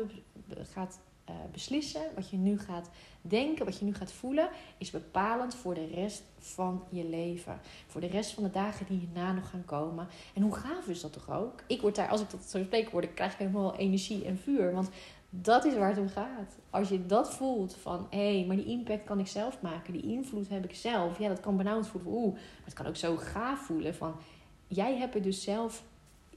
gaat 0.73 0.99
uh, 1.31 1.35
beslissen, 1.53 2.03
wat 2.14 2.31
je 2.31 2.37
nu 2.37 2.59
gaat 2.59 2.90
denken, 3.21 3.64
wat 3.64 3.79
je 3.79 3.85
nu 3.85 3.95
gaat 3.95 4.12
voelen, 4.12 4.49
is 4.79 4.90
bepalend 4.90 5.55
voor 5.55 5.75
de 5.75 5.87
rest 5.87 6.23
van 6.38 6.83
je 6.90 7.05
leven. 7.05 7.61
Voor 7.87 8.01
de 8.01 8.07
rest 8.07 8.33
van 8.33 8.42
de 8.42 8.51
dagen 8.51 8.87
die 8.87 8.99
hierna 8.99 9.33
nog 9.33 9.51
gaan 9.51 9.64
komen. 9.64 10.09
En 10.35 10.42
hoe 10.42 10.55
gaaf 10.55 10.87
is 10.88 11.01
dat 11.01 11.12
toch 11.12 11.31
ook? 11.31 11.62
Ik 11.66 11.81
word 11.81 11.95
daar, 11.95 12.09
als 12.09 12.21
ik 12.21 12.31
dat 12.31 12.42
zo 12.42 12.62
spreek, 12.62 12.90
word, 12.90 13.14
krijg 13.14 13.33
ik 13.33 13.38
helemaal 13.38 13.77
energie 13.77 14.25
en 14.25 14.38
vuur. 14.38 14.73
Want 14.73 14.90
dat 15.31 15.64
is 15.64 15.75
waar 15.75 15.88
het 15.88 15.99
om 15.99 16.09
gaat. 16.09 16.59
Als 16.71 16.88
je 16.88 17.07
dat 17.07 17.35
voelt 17.35 17.77
van 17.77 18.07
hé, 18.11 18.37
hey, 18.37 18.47
maar 18.47 18.57
die 18.57 18.66
impact 18.66 19.05
kan 19.05 19.19
ik 19.19 19.27
zelf 19.27 19.61
maken, 19.61 19.92
die 19.92 20.03
invloed 20.03 20.49
heb 20.49 20.64
ik 20.64 20.75
zelf. 20.75 21.19
Ja, 21.19 21.29
dat 21.29 21.40
kan 21.40 21.57
benauwd 21.57 21.87
voelen. 21.87 22.12
Oeh, 22.12 22.33
maar 22.33 22.64
het 22.64 22.75
kan 22.75 22.87
ook 22.87 22.97
zo 22.97 23.16
gaaf 23.16 23.59
voelen 23.59 23.95
van 23.95 24.14
jij 24.66 24.97
hebt 24.97 25.14
het 25.14 25.23
dus 25.23 25.42
zelf 25.42 25.83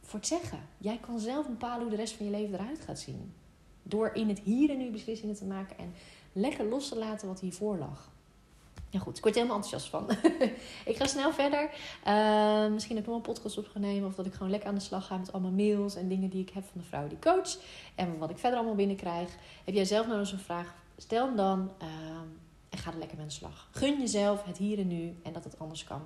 voor 0.10 0.20
het 0.20 0.28
zeggen. 0.28 0.60
Jij 0.78 0.98
kan 0.98 1.20
zelf 1.20 1.48
bepalen 1.48 1.82
hoe 1.82 1.90
de 1.90 1.96
rest 1.96 2.16
van 2.16 2.26
je 2.26 2.32
leven 2.32 2.60
eruit 2.60 2.80
gaat 2.80 3.00
zien. 3.00 3.34
Door 3.84 4.10
in 4.14 4.30
het 4.30 4.40
hier 4.40 4.70
en 4.70 4.78
nu 4.78 4.92
beslissingen 4.92 5.36
te 5.36 5.46
maken 5.46 5.78
en 5.78 5.94
lekker 6.34 6.66
los 6.66 6.90
te 6.90 6.98
laten 6.98 7.28
wat 7.28 7.40
hiervoor 7.40 7.78
lag. 7.78 8.12
Ja 8.90 9.00
goed, 9.00 9.18
ik 9.18 9.24
word 9.24 9.36
er 9.36 9.42
helemaal 9.42 9.64
enthousiast 9.64 9.90
van. 9.90 10.10
ik 10.92 10.98
ga 10.98 11.06
snel 11.06 11.34
verder. 11.34 11.70
Uh, 12.08 12.72
misschien 12.72 12.96
heb 12.96 13.06
ik 13.06 13.12
nog 13.12 13.20
een 13.20 13.34
podcast 13.34 13.58
opgenomen. 13.58 14.06
Of 14.06 14.16
dat 14.16 14.26
ik 14.26 14.34
gewoon 14.34 14.50
lekker 14.50 14.70
aan 14.70 14.76
de 14.76 14.82
slag 14.82 15.06
ga 15.06 15.18
met 15.18 15.32
allemaal 15.32 15.52
mails 15.52 15.96
en 15.96 16.08
dingen 16.08 16.30
die 16.30 16.42
ik 16.42 16.50
heb 16.50 16.64
van 16.64 16.82
de 16.82 16.88
vrouw 16.88 17.08
die 17.08 17.20
coach. 17.20 17.58
En 17.96 18.18
wat 18.18 18.30
ik 18.30 18.38
verder 18.38 18.58
allemaal 18.58 18.76
binnenkrijg. 18.78 19.30
Heb 19.66 19.74
jij 19.74 19.86
zelf 19.86 20.08
nou 20.08 20.20
eens 20.20 20.32
een 20.32 20.40
vraag? 20.40 20.74
Stel 20.98 21.26
hem 21.26 21.36
dan. 21.36 21.72
Uh, 21.82 21.88
en 22.70 22.78
ga 22.78 22.92
er 22.92 22.98
lekker 22.98 23.18
mee 23.18 23.26
aan 23.26 23.32
de 23.32 23.38
slag. 23.38 23.70
Gun 23.72 24.00
jezelf 24.00 24.44
het 24.44 24.58
hier 24.58 24.80
en 24.80 24.88
nu 24.88 25.16
en 25.24 25.34
dat 25.34 25.44
het 25.44 25.60
anders 25.60 25.84
kan. 25.84 26.02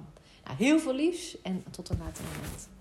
Nou, 0.45 0.57
heel 0.57 0.79
veel 0.79 0.93
liefs 0.93 1.41
en 1.41 1.63
tot 1.71 1.89
een 1.89 1.97
later 1.97 2.23
moment. 2.23 2.72